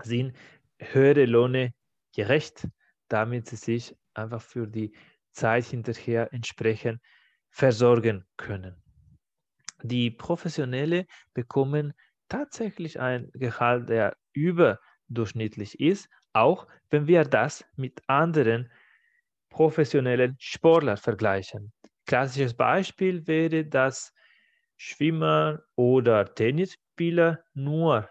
sind 0.02 0.36
höhere 0.78 1.24
Löhne 1.24 1.74
gerecht, 2.14 2.68
damit 3.08 3.48
sie 3.48 3.56
sich 3.56 3.96
einfach 4.14 4.40
für 4.40 4.66
die 4.66 4.94
Zeit 5.32 5.64
hinterher 5.64 6.32
entsprechend 6.32 7.00
versorgen 7.50 8.24
können. 8.36 8.82
Die 9.82 10.10
Professionelle 10.10 11.06
bekommen 11.34 11.92
tatsächlich 12.28 13.00
ein 13.00 13.30
Gehalt, 13.32 13.88
der 13.88 14.16
überdurchschnittlich 14.32 15.80
ist, 15.80 16.08
auch 16.32 16.66
wenn 16.90 17.06
wir 17.06 17.24
das 17.24 17.64
mit 17.76 18.02
anderen 18.06 18.70
professionellen 19.50 20.36
Sportlern 20.38 20.96
vergleichen. 20.96 21.72
Klassisches 22.06 22.54
Beispiel 22.54 23.26
wäre, 23.26 23.64
dass 23.64 24.12
Schwimmer 24.78 25.62
oder 25.74 26.34
Tennisspieler 26.34 27.44
nur 27.52 28.08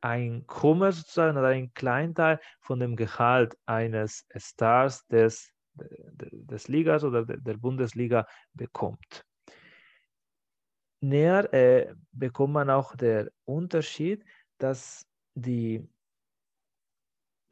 ein 0.00 0.46
Krummer 0.46 0.92
sozusagen 0.92 1.36
oder 1.36 1.48
ein 1.48 1.72
Kleinteil 1.74 2.40
von 2.60 2.80
dem 2.80 2.96
Gehalt 2.96 3.56
eines 3.66 4.26
Stars 4.34 5.06
des, 5.08 5.52
des 5.74 6.68
Ligas 6.68 7.04
oder 7.04 7.24
der 7.24 7.56
Bundesliga 7.58 8.26
bekommt. 8.54 9.26
Näher 11.02 11.52
äh, 11.52 11.94
bekommt 12.12 12.54
man 12.54 12.70
auch 12.70 12.96
der 12.96 13.30
Unterschied, 13.44 14.24
dass 14.58 15.06
die, 15.34 15.86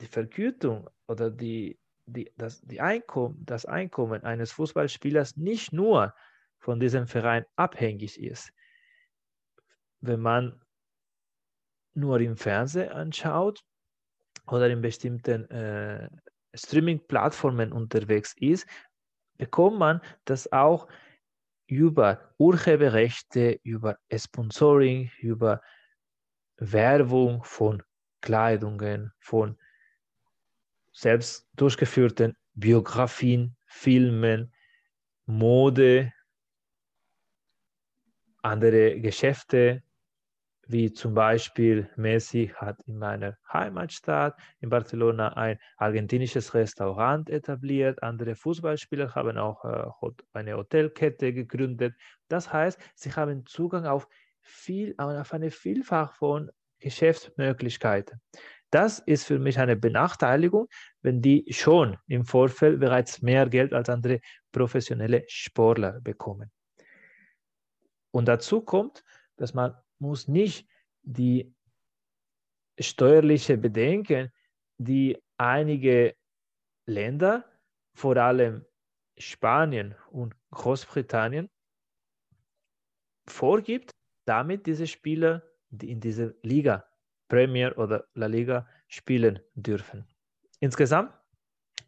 die 0.00 0.06
Vergütung 0.06 0.88
oder 1.06 1.30
die, 1.30 1.78
die, 2.06 2.30
das, 2.36 2.60
die 2.62 2.80
Einkommen, 2.80 3.44
das 3.44 3.66
Einkommen 3.66 4.22
eines 4.24 4.52
Fußballspielers 4.52 5.36
nicht 5.36 5.72
nur 5.72 6.14
von 6.58 6.80
diesem 6.80 7.06
Verein 7.06 7.44
abhängig 7.56 8.20
ist. 8.20 8.52
Wenn 10.00 10.20
man 10.20 10.60
nur 11.94 12.20
im 12.20 12.36
Fernsehen 12.36 12.90
anschaut 12.90 13.64
oder 14.46 14.68
in 14.68 14.80
bestimmten 14.80 15.50
äh, 15.50 16.08
Streaming-Plattformen 16.54 17.72
unterwegs 17.72 18.34
ist, 18.38 18.66
bekommt 19.36 19.78
man 19.78 20.00
das 20.24 20.50
auch 20.52 20.88
über 21.66 22.32
Urheberrechte, 22.38 23.60
über 23.62 23.98
Sponsoring, 24.12 25.10
über 25.20 25.60
Werbung 26.56 27.44
von 27.44 27.82
Kleidungen, 28.20 29.12
von 29.20 29.58
selbst 30.92 31.46
durchgeführten 31.54 32.36
Biografien, 32.54 33.56
Filmen, 33.66 34.52
Mode, 35.26 36.12
andere 38.42 39.00
Geschäfte, 39.00 39.82
wie 40.68 40.92
zum 40.92 41.14
Beispiel 41.14 41.88
Messi 41.96 42.52
hat 42.54 42.76
in 42.86 42.98
meiner 42.98 43.38
Heimatstadt 43.50 44.38
in 44.60 44.68
Barcelona 44.68 45.32
ein 45.34 45.58
argentinisches 45.78 46.52
Restaurant 46.52 47.30
etabliert. 47.30 48.02
Andere 48.02 48.34
Fußballspieler 48.34 49.14
haben 49.14 49.38
auch 49.38 49.64
äh, 49.64 50.10
eine 50.34 50.56
Hotelkette 50.56 51.32
gegründet. 51.32 51.94
Das 52.28 52.52
heißt, 52.52 52.78
sie 52.94 53.12
haben 53.12 53.46
Zugang 53.46 53.86
auf, 53.86 54.08
viel, 54.42 54.94
auf 54.98 55.32
eine 55.32 55.50
Vielfach 55.50 56.14
von 56.14 56.50
Geschäftsmöglichkeiten. 56.80 58.20
Das 58.70 58.98
ist 58.98 59.24
für 59.24 59.38
mich 59.38 59.58
eine 59.58 59.76
Benachteiligung, 59.76 60.68
wenn 61.00 61.22
die 61.22 61.46
schon 61.50 61.96
im 62.06 62.26
Vorfeld 62.26 62.78
bereits 62.78 63.22
mehr 63.22 63.48
Geld 63.48 63.72
als 63.72 63.88
andere 63.88 64.20
professionelle 64.52 65.24
Sportler 65.28 66.00
bekommen. 66.02 66.50
Und 68.10 68.26
dazu 68.26 68.60
kommt, 68.60 69.04
dass 69.36 69.54
man 69.54 69.76
muss 69.98 70.28
nicht 70.28 70.68
die 71.02 71.54
steuerliche 72.78 73.58
Bedenken, 73.58 74.32
die 74.78 75.18
einige 75.36 76.14
Länder, 76.86 77.44
vor 77.94 78.16
allem 78.16 78.64
Spanien 79.16 79.94
und 80.10 80.34
Großbritannien, 80.50 81.50
vorgibt, 83.26 83.90
damit 84.24 84.66
diese 84.66 84.86
Spieler 84.86 85.42
die 85.70 85.90
in 85.90 86.00
dieser 86.00 86.32
Liga, 86.42 86.88
Premier 87.28 87.76
oder 87.76 88.06
La 88.14 88.26
Liga, 88.26 88.66
spielen 88.86 89.40
dürfen. 89.54 90.06
Insgesamt 90.60 91.12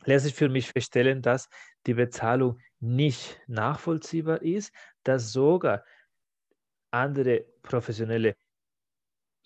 lässt 0.05 0.27
sich 0.27 0.35
für 0.35 0.49
mich 0.49 0.71
feststellen, 0.71 1.23
dass 1.23 1.49
die 1.87 1.95
Bezahlung 1.95 2.59
nicht 2.79 3.41
nachvollziehbar 3.47 4.43
ist, 4.43 4.73
dass 5.03 5.33
sogar 5.33 5.85
andere 6.91 7.45
professionelle, 7.63 8.37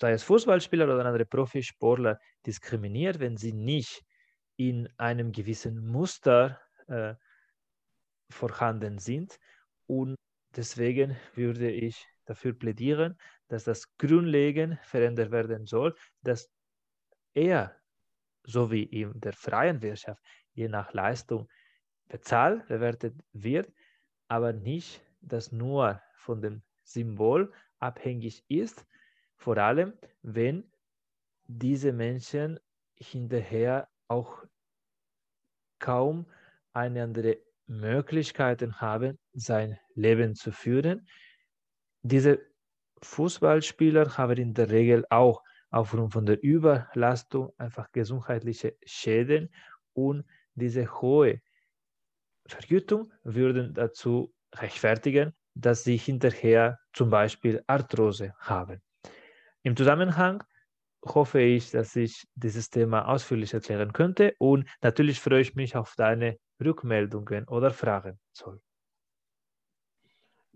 sei 0.01 0.13
es 0.13 0.23
Fußballspieler 0.23 0.87
oder 0.87 1.05
andere 1.05 1.27
Profisportler, 1.27 2.19
diskriminiert, 2.47 3.21
wenn 3.21 3.37
sie 3.37 3.53
nicht 3.53 4.03
in 4.57 4.89
einem 4.97 5.33
gewissen 5.33 5.87
Muster 5.87 6.61
äh, 6.87 7.15
vorhanden 8.31 8.99
sind. 8.99 9.39
Und 9.87 10.17
deswegen 10.57 11.17
würde 11.35 11.71
ich 11.71 12.07
dafür 12.25 12.53
plädieren, 12.55 13.19
dass 13.49 13.65
das 13.65 13.97
grundlegend 13.97 14.79
verändert 14.85 15.31
werden 15.31 15.67
soll, 15.67 15.95
dass 16.23 16.51
er, 17.35 17.77
so 18.45 18.71
wie 18.71 18.85
in 18.85 19.21
der 19.21 19.33
freien 19.33 19.83
Wirtschaft, 19.83 20.23
je 20.53 20.69
nach 20.69 20.93
Leistung 20.93 21.49
bezahlt, 22.09 22.67
bewertet 22.69 23.15
wird, 23.33 23.73
aber 24.29 24.53
nicht 24.53 25.03
das 25.21 25.53
nur 25.53 26.01
von 26.15 26.41
dem 26.41 26.63
Symbol 26.85 27.53
abhängig 27.79 28.45
ist, 28.49 28.87
vor 29.37 29.59
allem 29.59 29.93
wenn 30.23 30.71
diese 31.47 31.93
Menschen 31.93 32.61
hinterher 32.97 33.89
auch 34.09 34.45
kaum 35.79 36.27
eine 36.73 37.03
andere 37.03 37.39
Möglichkeit 37.67 38.63
haben, 38.81 39.19
sein 39.33 39.79
Leben 39.95 40.35
zu 40.35 40.53
führen. 40.53 41.07
Diese 42.03 42.41
Fußballspieler 43.03 44.17
haben 44.17 44.39
in 44.39 44.55
der 44.55 44.71
Regel 44.71 45.05
auch 45.11 45.43
aufgrund 45.71 46.13
von 46.13 46.27
der 46.27 46.43
Überlastung 46.43 47.53
einfach 47.59 47.91
gesundheitliche 47.93 48.77
Schäden 48.85 49.53
und 49.93 50.25
diese 50.55 51.01
hohe 51.01 51.41
Vergütung 52.47 53.13
würden 53.25 53.75
dazu 53.75 54.33
rechtfertigen, 54.55 55.35
dass 55.55 55.85
sie 55.85 55.97
hinterher 55.97 56.79
zum 56.93 57.11
Beispiel 57.11 57.63
Arthrose 57.67 58.35
haben. 58.39 58.81
Im 59.63 59.77
Zusammenhang 59.77 60.43
hoffe 61.05 61.41
ich, 61.41 61.71
dass 61.71 61.97
ich 61.97 62.27
dieses 62.35 62.71
Thema 62.71 63.09
ausführlich 63.09 63.55
erklären 63.55 63.93
könnte 63.93 64.35
und 64.39 64.67
natürlich 64.83 65.21
freue 65.21 65.41
ich 65.41 65.55
mich 65.55 65.77
auf 65.77 65.95
deine 65.97 66.39
Rückmeldungen 66.63 67.47
oder 67.49 67.71
Fragen. 67.71 68.19
Zoll. 68.33 68.61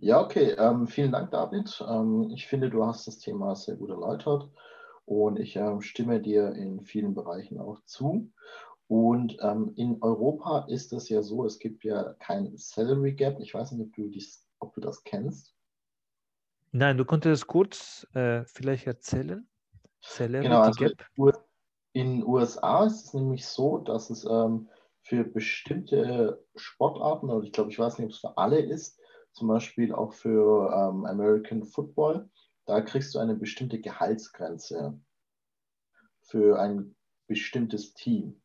Ja, 0.00 0.20
okay. 0.20 0.54
Ähm, 0.56 0.86
vielen 0.86 1.10
Dank, 1.10 1.32
David. 1.32 1.84
Ähm, 1.88 2.30
ich 2.32 2.46
finde, 2.46 2.70
du 2.70 2.86
hast 2.86 3.06
das 3.08 3.18
Thema 3.18 3.56
sehr 3.56 3.74
gut 3.74 3.90
erläutert 3.90 4.48
und 5.06 5.40
ich 5.40 5.56
ähm, 5.56 5.80
stimme 5.80 6.20
dir 6.20 6.52
in 6.52 6.80
vielen 6.82 7.14
Bereichen 7.14 7.58
auch 7.58 7.80
zu. 7.84 8.30
Und 8.86 9.36
ähm, 9.42 9.72
in 9.74 10.00
Europa 10.00 10.66
ist 10.68 10.92
es 10.92 11.08
ja 11.08 11.22
so, 11.22 11.44
es 11.44 11.58
gibt 11.58 11.84
ja 11.84 12.14
kein 12.20 12.56
Salary 12.56 13.12
Gap. 13.12 13.40
Ich 13.40 13.52
weiß 13.52 13.72
nicht, 13.72 13.86
ob 13.86 13.92
du, 13.94 14.08
dies, 14.08 14.47
ob 14.60 14.74
du 14.74 14.80
das 14.80 15.04
kennst. 15.04 15.54
Nein, 16.72 16.98
du 16.98 17.04
konntest 17.04 17.42
es 17.42 17.46
kurz 17.46 18.06
äh, 18.14 18.44
vielleicht 18.44 18.86
erzählen. 18.86 19.48
Salary 20.00 20.44
genau, 20.44 20.60
also 20.60 20.84
Gap. 20.84 21.04
In 21.92 22.18
den 22.18 22.26
USA 22.26 22.84
ist 22.84 23.06
es 23.06 23.14
nämlich 23.14 23.46
so, 23.46 23.78
dass 23.78 24.10
es 24.10 24.24
ähm, 24.24 24.68
für 25.02 25.24
bestimmte 25.24 26.44
Sportarten, 26.54 27.30
oder 27.30 27.44
ich 27.44 27.52
glaube, 27.52 27.70
ich 27.70 27.78
weiß 27.78 27.98
nicht, 27.98 28.06
ob 28.06 28.12
es 28.12 28.18
für 28.18 28.36
alle 28.36 28.60
ist, 28.60 29.00
zum 29.32 29.48
Beispiel 29.48 29.94
auch 29.94 30.12
für 30.12 30.70
ähm, 30.72 31.06
American 31.06 31.64
Football, 31.64 32.28
da 32.66 32.82
kriegst 32.82 33.14
du 33.14 33.18
eine 33.18 33.34
bestimmte 33.34 33.80
Gehaltsgrenze 33.80 35.00
für 36.20 36.60
ein 36.60 36.94
bestimmtes 37.26 37.94
Team. 37.94 38.42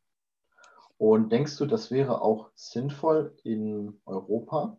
Und 0.98 1.32
denkst 1.32 1.58
du, 1.58 1.65
das 1.65 1.91
wäre 1.91 2.22
auch 2.22 2.50
sinnvoll 2.55 3.36
in 3.43 4.00
Europa? 4.05 4.77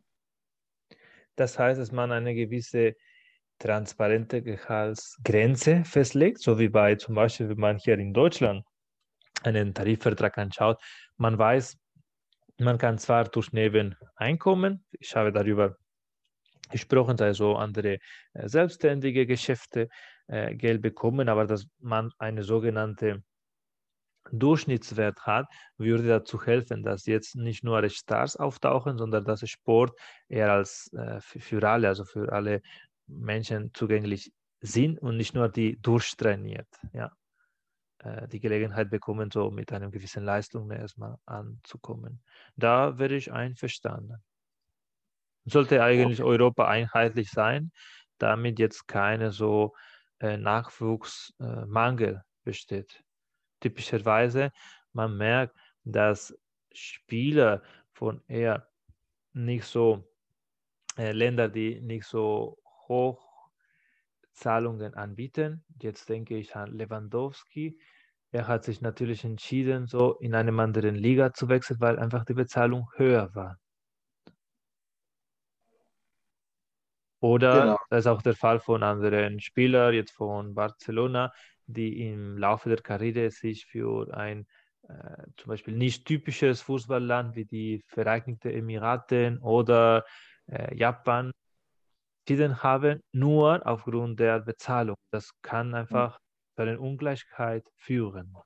Das 1.36 1.58
heißt, 1.58 1.80
dass 1.80 1.92
man 1.92 2.12
eine 2.12 2.34
gewisse 2.34 2.94
transparente 3.58 4.42
Gehaltsgrenze 4.42 5.84
festlegt, 5.84 6.40
so 6.40 6.58
wie 6.58 6.68
bei 6.68 6.96
zum 6.96 7.14
Beispiel, 7.14 7.48
wenn 7.48 7.58
man 7.58 7.78
hier 7.78 7.98
in 7.98 8.12
Deutschland 8.12 8.64
einen 9.42 9.74
Tarifvertrag 9.74 10.38
anschaut, 10.38 10.80
man 11.16 11.38
weiß, 11.38 11.76
man 12.58 12.78
kann 12.78 12.98
zwar 12.98 13.24
durch 13.24 13.52
Nebeneinkommen, 13.52 14.84
ich 14.92 15.14
habe 15.14 15.32
darüber 15.32 15.76
gesprochen, 16.70 17.20
also 17.20 17.56
andere 17.56 17.98
äh, 18.34 18.48
selbstständige 18.48 19.26
Geschäfte 19.26 19.88
äh, 20.28 20.54
Geld 20.54 20.82
bekommen, 20.82 21.28
aber 21.28 21.46
dass 21.46 21.66
man 21.78 22.10
eine 22.18 22.42
sogenannte 22.42 23.22
Durchschnittswert 24.32 25.20
hat, 25.26 25.46
würde 25.76 26.06
dazu 26.06 26.42
helfen, 26.42 26.82
dass 26.82 27.06
jetzt 27.06 27.36
nicht 27.36 27.64
nur 27.64 27.88
Stars 27.88 28.36
auftauchen, 28.36 28.96
sondern 28.96 29.24
dass 29.24 29.48
Sport 29.48 29.92
eher 30.28 30.52
als 30.52 30.92
äh, 30.92 31.20
für, 31.20 31.68
alle, 31.68 31.88
also 31.88 32.04
für 32.04 32.32
alle 32.32 32.62
Menschen 33.06 33.72
zugänglich 33.74 34.32
sind 34.60 34.98
und 34.98 35.16
nicht 35.16 35.34
nur 35.34 35.48
die 35.48 35.78
durchtrainiert, 35.80 36.68
ja, 36.92 37.12
äh, 37.98 38.26
die 38.28 38.40
Gelegenheit 38.40 38.90
bekommen, 38.90 39.30
so 39.30 39.50
mit 39.50 39.72
einer 39.72 39.90
gewissen 39.90 40.24
Leistung 40.24 40.70
erstmal 40.70 41.16
anzukommen. 41.26 42.22
Da 42.56 42.98
wäre 42.98 43.14
ich 43.14 43.32
einverstanden. 43.32 44.22
Sollte 45.44 45.82
eigentlich 45.82 46.22
okay. 46.22 46.30
Europa 46.30 46.66
einheitlich 46.66 47.30
sein, 47.30 47.70
damit 48.18 48.58
jetzt 48.58 48.88
keine 48.88 49.30
so 49.30 49.74
äh, 50.20 50.38
Nachwuchsmangel 50.38 52.14
äh, 52.14 52.20
besteht 52.44 53.03
typischerweise, 53.64 54.52
man 54.92 55.16
merkt, 55.16 55.56
dass 55.84 56.36
Spieler 56.72 57.62
von 57.92 58.22
eher 58.28 58.68
nicht 59.32 59.64
so 59.64 60.04
äh, 60.98 61.12
Länder, 61.12 61.48
die 61.48 61.80
nicht 61.80 62.04
so 62.06 62.58
hoch 62.88 63.48
Zahlungen 64.32 64.94
anbieten. 64.94 65.64
Jetzt 65.80 66.08
denke 66.08 66.36
ich 66.36 66.54
an 66.56 66.72
Lewandowski. 66.72 67.78
Er 68.32 68.48
hat 68.48 68.64
sich 68.64 68.80
natürlich 68.80 69.24
entschieden, 69.24 69.86
so 69.86 70.18
in 70.18 70.34
eine 70.34 70.52
andere 70.60 70.90
Liga 70.90 71.32
zu 71.32 71.48
wechseln, 71.48 71.80
weil 71.80 71.98
einfach 71.98 72.24
die 72.24 72.34
Bezahlung 72.34 72.88
höher 72.96 73.34
war. 73.34 73.58
Oder 77.20 77.60
genau. 77.60 77.78
das 77.88 78.00
ist 78.00 78.06
auch 78.06 78.20
der 78.20 78.34
Fall 78.34 78.60
von 78.60 78.82
anderen 78.82 79.40
Spielern, 79.40 79.94
jetzt 79.94 80.12
von 80.12 80.54
Barcelona, 80.54 81.32
die 81.66 82.08
im 82.08 82.38
Laufe 82.38 82.68
der 82.68 82.82
Karriere 82.82 83.30
sich 83.30 83.66
für 83.66 84.12
ein 84.14 84.46
äh, 84.88 85.26
zum 85.36 85.48
Beispiel 85.48 85.74
nicht 85.74 86.04
typisches 86.04 86.60
Fußballland 86.62 87.36
wie 87.36 87.46
die 87.46 87.82
Vereinigten 87.86 88.50
Emiraten 88.50 89.38
oder 89.38 90.04
äh, 90.46 90.76
Japan 90.76 91.32
entschieden 92.26 92.62
haben, 92.62 93.02
nur 93.12 93.66
aufgrund 93.66 94.20
der 94.20 94.40
Bezahlung. 94.40 94.96
Das 95.10 95.30
kann 95.42 95.74
einfach 95.74 96.18
zu 96.54 96.62
einer 96.62 96.80
Ungleichheit 96.80 97.66
führen. 97.76 98.36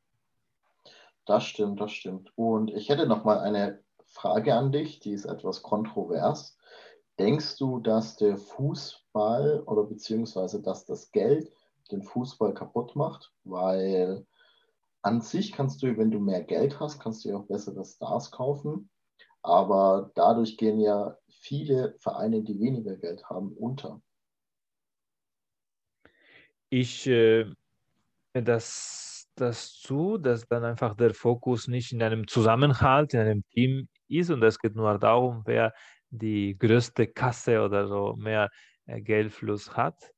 Das 1.26 1.44
stimmt, 1.44 1.80
das 1.80 1.92
stimmt. 1.92 2.32
Und 2.36 2.70
ich 2.70 2.88
hätte 2.88 3.06
noch 3.06 3.24
mal 3.24 3.38
eine 3.38 3.82
Frage 4.04 4.54
an 4.54 4.72
dich, 4.72 5.00
die 5.00 5.12
ist 5.12 5.26
etwas 5.26 5.62
kontrovers. 5.62 6.56
Denkst 7.18 7.56
du, 7.58 7.80
dass 7.80 8.16
der 8.16 8.38
Fußball 8.38 9.62
oder 9.66 9.84
beziehungsweise 9.84 10.62
dass 10.62 10.86
das 10.86 11.10
Geld 11.10 11.52
den 11.90 12.02
Fußball 12.02 12.54
kaputt 12.54 12.96
macht, 12.96 13.32
weil 13.44 14.26
an 15.02 15.20
sich 15.20 15.52
kannst 15.52 15.82
du, 15.82 15.96
wenn 15.96 16.10
du 16.10 16.18
mehr 16.18 16.42
Geld 16.42 16.80
hast, 16.80 17.00
kannst 17.00 17.24
du 17.24 17.30
ja 17.30 17.36
auch 17.36 17.46
bessere 17.46 17.84
Stars 17.84 18.30
kaufen. 18.30 18.90
Aber 19.42 20.10
dadurch 20.14 20.56
gehen 20.56 20.80
ja 20.80 21.16
viele 21.28 21.96
Vereine, 22.00 22.42
die 22.42 22.58
weniger 22.58 22.96
Geld 22.96 23.24
haben, 23.30 23.52
unter. 23.52 24.02
Ich 26.70 27.06
äh, 27.06 27.46
das, 28.34 29.28
das 29.34 29.72
zu, 29.74 30.18
dass 30.18 30.46
dann 30.48 30.64
einfach 30.64 30.94
der 30.94 31.14
Fokus 31.14 31.68
nicht 31.68 31.92
in 31.92 32.02
einem 32.02 32.26
Zusammenhalt, 32.26 33.14
in 33.14 33.20
einem 33.20 33.44
Team 33.50 33.88
ist 34.08 34.30
und 34.30 34.42
es 34.42 34.58
geht 34.58 34.74
nur 34.74 34.98
darum, 34.98 35.42
wer 35.46 35.72
die 36.10 36.56
größte 36.58 37.06
Kasse 37.06 37.62
oder 37.62 37.86
so 37.86 38.14
mehr 38.16 38.50
äh, 38.86 39.00
Geldfluss 39.00 39.76
hat. 39.76 40.12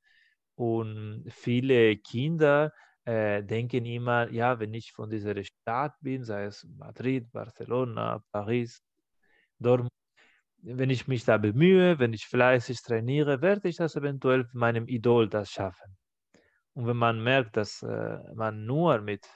Und 0.55 1.25
viele 1.29 1.97
Kinder 1.97 2.73
äh, 3.05 3.43
denken 3.43 3.85
immer, 3.85 4.29
ja, 4.31 4.59
wenn 4.59 4.73
ich 4.73 4.91
von 4.91 5.09
dieser 5.09 5.35
Stadt 5.43 5.93
bin, 6.01 6.23
sei 6.23 6.45
es 6.45 6.67
Madrid, 6.77 7.31
Barcelona, 7.31 8.23
Paris, 8.31 8.81
Dortmund, 9.59 9.89
wenn 10.63 10.89
ich 10.89 11.07
mich 11.07 11.25
da 11.25 11.37
bemühe, 11.37 11.99
wenn 11.99 12.13
ich 12.13 12.25
fleißig 12.27 12.81
trainiere, 12.83 13.41
werde 13.41 13.69
ich 13.69 13.77
das 13.77 13.95
eventuell 13.95 14.39
mit 14.39 14.53
meinem 14.53 14.87
Idol 14.87 15.29
das 15.29 15.49
schaffen. 15.49 15.97
Und 16.73 16.87
wenn 16.87 16.97
man 16.97 17.23
merkt, 17.23 17.57
dass 17.57 17.83
äh, 17.83 18.17
man 18.35 18.65
nur 18.65 19.01
mit 19.01 19.27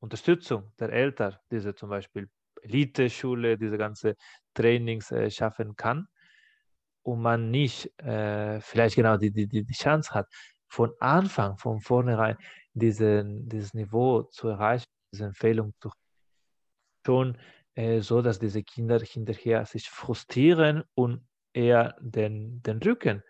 Unterstützung 0.00 0.72
der 0.78 0.90
Eltern 0.92 1.36
diese 1.50 1.74
zum 1.74 1.90
Beispiel 1.90 2.28
Elite-Schule, 2.62 3.58
diese 3.58 3.78
ganze 3.78 4.16
Trainings 4.54 5.10
äh, 5.12 5.30
schaffen 5.30 5.76
kann 5.76 6.06
und 7.02 7.20
man 7.22 7.50
nicht 7.50 7.86
äh, 8.00 8.60
vielleicht 8.60 8.96
genau 8.96 9.16
die, 9.16 9.30
die, 9.32 9.48
die 9.48 9.72
Chance 9.72 10.12
hat, 10.14 10.26
von 10.72 10.90
Anfang, 11.00 11.58
von 11.58 11.80
vornherein 11.80 12.38
diesen, 12.72 13.46
dieses 13.46 13.74
Niveau 13.74 14.22
zu 14.22 14.48
erreichen, 14.48 14.86
diese 15.12 15.26
Empfehlung 15.26 15.74
zu 15.80 15.90
schon 17.04 17.36
äh, 17.74 18.00
so, 18.00 18.22
dass 18.22 18.38
diese 18.38 18.62
Kinder 18.62 18.98
hinterher 19.00 19.66
sich 19.66 19.90
frustrieren 19.90 20.82
und 20.94 21.26
eher 21.52 21.94
den, 22.00 22.62
den 22.62 22.78
Rücken 22.78 23.22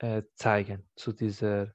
äh, 0.00 0.22
zeigen 0.34 0.86
zu 0.94 1.12
dieser, 1.12 1.72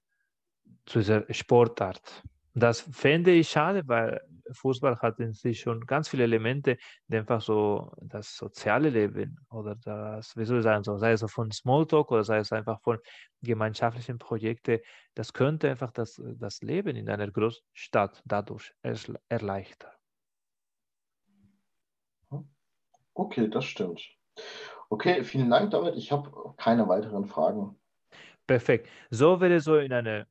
zu 0.86 1.00
dieser 1.00 1.26
Sportart. 1.34 2.22
Das 2.54 2.82
fände 2.82 3.32
ich 3.32 3.50
schade, 3.50 3.88
weil 3.88 4.22
Fußball 4.52 4.98
hat 5.00 5.20
in 5.20 5.34
sich 5.34 5.60
schon 5.60 5.86
ganz 5.86 6.10
viele 6.10 6.24
Elemente, 6.24 6.78
die 7.08 7.18
einfach 7.18 7.42
so 7.42 7.92
das 8.02 8.36
soziale 8.36 8.90
Leben 8.90 9.38
oder 9.50 9.76
das, 9.76 10.36
wie 10.36 10.46
soll 10.46 10.60
ich 10.60 10.64
sagen, 10.64 10.84
so, 10.84 10.98
sei 10.98 11.12
es 11.12 11.24
von 11.32 11.52
Smalltalk 11.52 12.12
oder 12.12 12.24
sei 12.24 12.40
es 12.40 12.52
einfach 12.52 12.82
von 12.82 13.00
gemeinschaftlichen 13.42 14.18
Projekten, 14.18 14.80
das 15.14 15.34
könnte 15.34 15.70
einfach 15.70 15.92
das, 15.92 16.22
das 16.38 16.62
Leben 16.62 16.96
in 16.96 17.10
einer 17.10 17.30
Großstadt 17.30 18.22
dadurch 18.26 18.74
erleichtern. 19.30 19.92
Okay, 23.14 23.50
das 23.50 23.66
stimmt. 23.66 24.02
Okay, 24.90 25.24
vielen 25.24 25.50
Dank, 25.50 25.72
David. 25.72 25.96
Ich 25.96 26.12
habe 26.12 26.54
keine 26.58 26.88
weiteren 26.88 27.26
Fragen. 27.26 27.80
Perfekt. 28.46 28.88
So 29.10 29.42
wäre 29.42 29.60
so 29.60 29.78
in 29.78 29.92
einer 29.92 30.28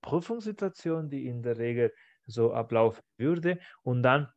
Prüfungssituation, 0.00 1.10
die 1.10 1.26
in 1.26 1.42
der 1.42 1.58
Regel 1.58 1.92
so 2.30 2.52
ablaufen 2.52 3.02
würde. 3.18 3.58
Und 3.82 4.02
dann 4.02 4.28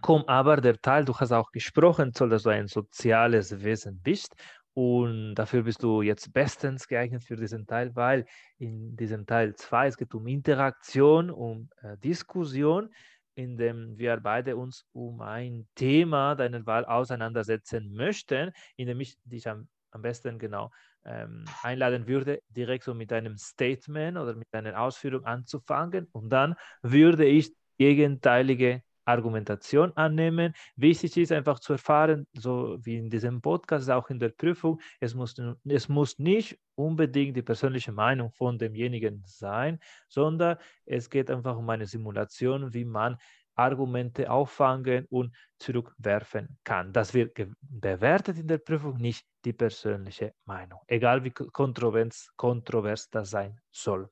kommt 0.00 0.28
aber 0.28 0.56
der 0.58 0.80
Teil, 0.80 1.04
du 1.04 1.14
hast 1.14 1.32
auch 1.32 1.50
gesprochen, 1.52 2.12
dass 2.12 2.42
du 2.42 2.50
ein 2.50 2.68
soziales 2.68 3.62
Wesen 3.62 4.00
bist. 4.02 4.34
Und 4.74 5.36
dafür 5.36 5.62
bist 5.62 5.82
du 5.82 6.02
jetzt 6.02 6.32
bestens 6.34 6.86
geeignet 6.86 7.24
für 7.24 7.36
diesen 7.36 7.66
Teil, 7.66 7.96
weil 7.96 8.26
in 8.58 8.94
diesem 8.94 9.24
Teil 9.24 9.54
2 9.54 9.86
es 9.86 9.96
geht 9.96 10.14
um 10.14 10.26
Interaktion, 10.26 11.30
um 11.30 11.70
äh, 11.80 11.96
Diskussion, 11.96 12.90
in 13.36 13.56
dem 13.56 13.96
wir 13.96 14.18
beide 14.18 14.56
uns 14.56 14.84
um 14.92 15.22
ein 15.22 15.66
Thema 15.74 16.34
deiner 16.34 16.64
Wahl 16.66 16.84
auseinandersetzen 16.84 17.94
möchten, 17.94 18.52
in 18.76 18.86
dem 18.86 19.00
ich 19.00 19.16
dich 19.24 19.48
am, 19.48 19.68
am 19.96 20.02
besten 20.02 20.38
genau 20.38 20.70
ähm, 21.04 21.44
einladen 21.62 22.06
würde, 22.06 22.40
direkt 22.48 22.84
so 22.84 22.94
mit 22.94 23.12
einem 23.12 23.36
Statement 23.36 24.16
oder 24.18 24.34
mit 24.34 24.48
einer 24.52 24.80
Ausführung 24.80 25.24
anzufangen 25.24 26.08
und 26.12 26.30
dann 26.30 26.54
würde 26.82 27.24
ich 27.24 27.52
gegenteilige 27.78 28.82
Argumentation 29.06 29.92
annehmen. 29.96 30.52
Wichtig 30.74 31.16
ist 31.16 31.32
einfach 31.32 31.60
zu 31.60 31.74
erfahren, 31.74 32.26
so 32.32 32.76
wie 32.80 32.96
in 32.96 33.08
diesem 33.08 33.40
Podcast, 33.40 33.88
auch 33.88 34.10
in 34.10 34.18
der 34.18 34.30
Prüfung, 34.30 34.80
es 35.00 35.14
muss, 35.14 35.36
es 35.64 35.88
muss 35.88 36.18
nicht 36.18 36.58
unbedingt 36.74 37.36
die 37.36 37.42
persönliche 37.42 37.92
Meinung 37.92 38.32
von 38.32 38.58
demjenigen 38.58 39.22
sein, 39.24 39.78
sondern 40.08 40.58
es 40.84 41.08
geht 41.08 41.30
einfach 41.30 41.56
um 41.56 41.70
eine 41.70 41.86
Simulation, 41.86 42.74
wie 42.74 42.84
man 42.84 43.16
Argumente 43.56 44.30
auffangen 44.30 45.06
und 45.10 45.34
zurückwerfen 45.58 46.58
kann. 46.62 46.92
Das 46.92 47.14
wird 47.14 47.36
bewertet 47.60 48.38
in 48.38 48.46
der 48.46 48.58
Prüfung, 48.58 48.96
nicht 48.98 49.26
die 49.44 49.52
persönliche 49.52 50.34
Meinung, 50.44 50.80
egal 50.86 51.24
wie 51.24 51.30
kontrovers, 51.30 52.28
kontrovers 52.36 53.08
das 53.10 53.30
sein 53.30 53.58
soll. 53.70 54.08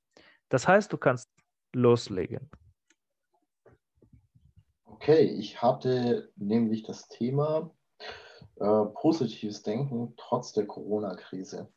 Das 0.49 0.67
heißt, 0.67 0.93
du 0.93 0.99
kannst 0.99 1.31
loslegen. 1.75 2.51
Okay, 4.85 5.23
ich 5.23 5.61
hatte 5.61 6.31
nämlich 6.37 6.83
das 6.85 7.09
Thema 7.09 7.71
äh, 8.57 8.85
positives 8.95 9.63
Denken 9.63 10.15
trotz 10.17 10.53
der 10.53 10.67
Corona-Krise. 10.67 11.69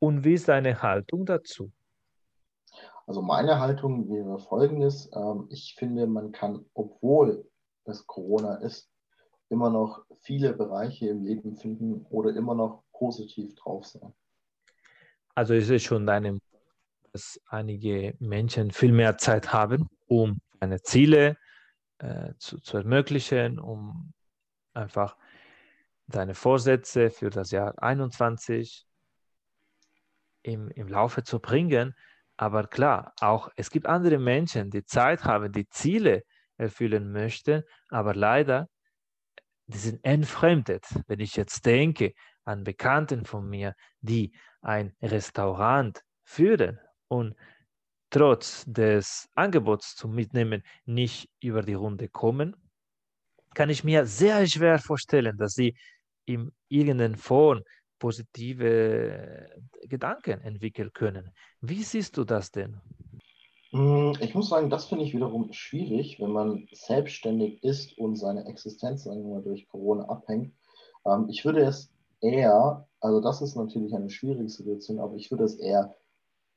Und 0.00 0.24
wie 0.24 0.34
ist 0.34 0.48
deine 0.48 0.82
Haltung 0.82 1.24
dazu? 1.24 1.72
Also 3.08 3.22
meine 3.22 3.58
Haltung 3.58 4.10
wäre 4.10 4.38
folgendes. 4.38 5.10
Ähm, 5.14 5.46
ich 5.48 5.74
finde, 5.78 6.06
man 6.06 6.30
kann, 6.30 6.66
obwohl 6.74 7.50
es 7.84 8.06
Corona 8.06 8.56
ist, 8.56 8.92
immer 9.48 9.70
noch 9.70 10.04
viele 10.20 10.52
Bereiche 10.52 11.08
im 11.08 11.24
Leben 11.24 11.56
finden 11.56 12.04
oder 12.10 12.36
immer 12.36 12.54
noch 12.54 12.84
positiv 12.92 13.54
drauf 13.54 13.86
sein. 13.86 14.12
Also 15.34 15.54
ist 15.54 15.70
es 15.70 15.82
schon 15.82 16.06
deine, 16.06 16.38
dass 17.14 17.40
einige 17.46 18.14
Menschen 18.18 18.72
viel 18.72 18.92
mehr 18.92 19.16
Zeit 19.16 19.54
haben, 19.54 19.88
um 20.06 20.42
seine 20.60 20.82
Ziele 20.82 21.38
äh, 22.00 22.34
zu, 22.36 22.60
zu 22.60 22.76
ermöglichen, 22.76 23.58
um 23.58 24.12
einfach 24.74 25.16
deine 26.08 26.34
Vorsätze 26.34 27.08
für 27.08 27.30
das 27.30 27.52
Jahr 27.52 27.82
21 27.82 28.86
im, 30.42 30.68
im 30.72 30.88
Laufe 30.88 31.22
zu 31.22 31.40
bringen 31.40 31.94
aber 32.38 32.68
klar, 32.68 33.12
auch 33.20 33.50
es 33.56 33.70
gibt 33.70 33.86
andere 33.86 34.18
Menschen, 34.18 34.70
die 34.70 34.84
Zeit 34.84 35.24
haben, 35.24 35.52
die 35.52 35.68
Ziele 35.68 36.22
erfüllen 36.56 37.12
möchten, 37.12 37.64
aber 37.90 38.14
leider, 38.14 38.68
die 39.66 39.78
sind 39.78 40.04
entfremdet. 40.04 40.86
Wenn 41.08 41.20
ich 41.20 41.36
jetzt 41.36 41.66
denke 41.66 42.12
an 42.44 42.64
Bekannten 42.64 43.26
von 43.26 43.48
mir, 43.48 43.74
die 44.00 44.32
ein 44.62 44.94
Restaurant 45.02 46.00
führen 46.24 46.78
und 47.08 47.34
trotz 48.10 48.64
des 48.66 49.28
Angebots 49.34 49.96
zum 49.96 50.14
Mitnehmen 50.14 50.62
nicht 50.86 51.28
über 51.42 51.62
die 51.62 51.74
Runde 51.74 52.08
kommen, 52.08 52.56
kann 53.54 53.68
ich 53.68 53.82
mir 53.82 54.06
sehr 54.06 54.46
schwer 54.46 54.78
vorstellen, 54.78 55.36
dass 55.38 55.54
sie 55.54 55.76
in 56.24 56.52
irgendeiner 56.68 57.18
Form 57.18 57.62
positive 57.98 59.48
Gedanken 59.82 60.40
entwickeln 60.40 60.92
können. 60.92 61.30
Wie 61.60 61.82
siehst 61.82 62.16
du 62.16 62.24
das 62.24 62.50
denn? 62.50 62.80
Hm, 63.72 64.14
ich 64.20 64.34
muss 64.34 64.48
sagen, 64.48 64.70
das 64.70 64.86
finde 64.86 65.04
ich 65.04 65.14
wiederum 65.14 65.52
schwierig, 65.52 66.18
wenn 66.20 66.32
man 66.32 66.68
selbstständig 66.72 67.62
ist 67.62 67.98
und 67.98 68.16
seine 68.16 68.46
Existenz 68.46 69.04
durch 69.04 69.68
Corona 69.68 70.08
abhängt. 70.08 70.54
Ähm, 71.04 71.26
ich 71.28 71.44
würde 71.44 71.62
es 71.62 71.90
eher, 72.20 72.88
also 73.00 73.20
das 73.20 73.42
ist 73.42 73.56
natürlich 73.56 73.94
eine 73.94 74.10
schwierige 74.10 74.48
Situation, 74.48 74.98
aber 75.00 75.16
ich 75.16 75.30
würde 75.30 75.44
es 75.44 75.56
eher 75.56 75.94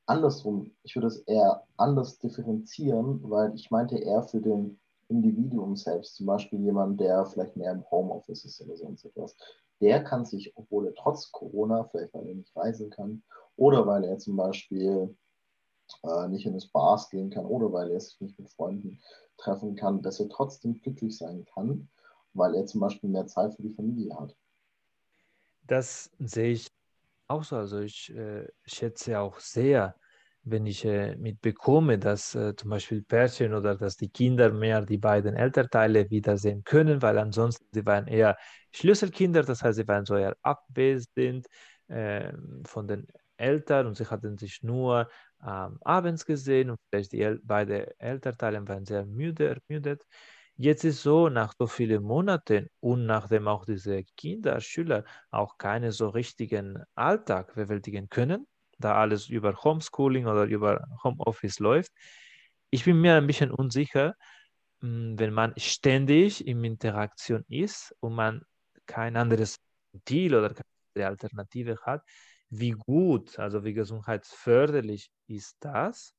andersrum, 0.06 0.72
ich 0.84 0.96
würde 0.96 1.08
es 1.08 1.20
eher 1.20 1.64
anders 1.78 2.18
differenzieren, 2.20 3.20
weil 3.30 3.54
ich 3.56 3.72
meinte 3.72 3.98
eher 3.98 4.24
für 4.24 4.42
den 4.42 4.80
Individuum 5.10 5.76
selbst, 5.76 6.16
zum 6.16 6.26
Beispiel 6.26 6.62
jemand, 6.62 7.00
der 7.02 7.26
vielleicht 7.26 7.58
mehr 7.58 7.74
im 7.74 7.84
Homeoffice 7.92 8.46
ist 8.46 8.62
oder 8.62 8.78
sonst 8.78 9.04
etwas 9.04 9.36
der 9.82 10.04
kann 10.04 10.26
sich, 10.26 10.56
obwohl 10.56 10.88
er 10.88 10.96
trotz 10.96 11.32
Corona, 11.32 11.84
vielleicht 11.86 12.14
weil 12.14 12.28
er 12.28 12.36
nicht 12.36 12.56
reisen 12.56 12.90
kann 12.90 13.24
oder 13.56 13.86
weil 13.86 14.04
er 14.04 14.18
zum 14.20 14.36
Beispiel 14.36 15.16
äh, 16.04 16.28
nicht 16.28 16.46
in 16.46 16.54
das 16.54 16.68
Bars 16.68 17.10
gehen 17.10 17.30
kann 17.30 17.46
oder 17.46 17.72
weil 17.74 17.92
er 17.92 18.00
sich 18.00 18.20
nicht 18.22 18.40
mit 18.40 18.50
Freunden 18.50 19.02
treffen 19.38 19.76
kann, 19.76 20.02
dass 20.02 20.20
er 20.20 20.30
trotzdem 20.30 20.80
glücklich 20.80 21.18
sein 21.18 21.46
kann, 21.54 21.90
weil 22.34 22.56
er 22.56 22.66
zum 22.66 22.82
Beispiel 22.82 23.10
mehr 23.10 23.28
Zeit 23.28 23.56
für 23.56 23.64
die 23.64 23.74
Familie 23.74 24.18
hat. 24.18 24.36
Das 25.68 26.12
sehe 26.20 26.52
ich 26.52 26.68
auch 27.28 27.44
so. 27.44 27.56
Also 27.56 27.80
ich 27.80 28.14
äh, 28.14 28.48
schätze 28.66 29.20
auch 29.20 29.40
sehr 29.40 29.96
wenn 30.44 30.66
ich 30.66 30.86
äh, 30.86 31.16
mitbekomme, 31.18 32.00
dass 32.00 32.36
äh, 32.36 32.56
zum 32.56 32.72
Beispiel 32.72 33.04
Pärchen 33.04 33.54
oder 33.54 33.76
dass 33.76 33.96
die 33.98 34.10
Kinder 34.10 34.52
mehr 34.52 34.82
die 34.82 34.98
beiden 34.98 35.36
Elternteile 35.36 36.10
wiedersehen 36.10 36.64
können, 36.64 37.02
weil 37.02 37.18
ansonsten 37.20 37.66
sie 37.72 37.86
waren 37.86 38.08
eher 38.08 38.38
Schlüsselkinder, 38.72 39.44
das 39.44 39.62
heißt, 39.64 39.78
sie 39.78 39.88
waren 39.88 40.06
so 40.06 40.16
eher 40.16 40.36
abwesend 40.42 41.48
äh, 41.88 42.32
von 42.66 42.88
den 42.88 43.08
Eltern 43.38 43.88
und 43.88 43.98
sie 43.98 44.06
hatten 44.06 44.38
sich 44.38 44.64
nur 44.64 45.10
ähm, 45.46 45.78
abends 45.82 46.26
gesehen 46.26 46.72
und 46.72 46.80
vielleicht 46.90 47.12
die 47.12 47.22
El 47.22 47.40
beiden 47.44 47.86
Elternteile 48.00 48.68
waren 48.68 48.86
sehr 48.86 49.06
müde, 49.06 49.62
ermüdet. 49.70 50.06
Jetzt 50.56 50.84
ist 50.84 51.02
so, 51.02 51.30
nach 51.30 51.54
so 51.58 51.66
vielen 51.68 52.04
Monaten 52.04 52.68
und 52.80 53.06
nachdem 53.06 53.48
auch 53.48 53.66
diese 53.66 54.04
Kinder, 54.18 54.60
Schüler 54.62 55.06
auch 55.32 55.58
keine 55.58 55.92
so 55.92 56.10
richtigen 56.10 56.84
Alltag 56.96 57.56
bewältigen 57.56 58.10
können, 58.10 58.48
da 58.82 58.96
alles 58.96 59.30
über 59.30 59.56
Homeschooling 59.64 60.28
oder 60.28 60.46
über 60.46 60.86
Homeoffice 61.04 61.60
läuft. 61.60 61.92
Ich 62.70 62.86
bin 62.86 63.02
mir 63.02 63.16
ein 63.16 63.28
bisschen 63.28 63.52
unsicher, 63.52 64.16
hm, 64.82 65.18
wenn 65.20 65.34
man 65.34 65.54
ständig 65.58 66.46
in 66.48 66.64
Interaktion 66.64 67.44
ist 67.50 67.96
und 68.00 68.14
man 68.16 68.44
kein 68.86 69.16
anderes 69.18 69.58
Deal 70.08 70.36
oder 70.36 70.54
keine 70.54 71.08
Alternative 71.08 71.78
hat, 71.84 72.04
wie 72.50 72.72
gut, 72.72 73.40
also 73.40 73.64
wie 73.64 73.74
gesundheitsförderlich 73.74 75.10
ist 75.28 75.58
das? 75.62 76.14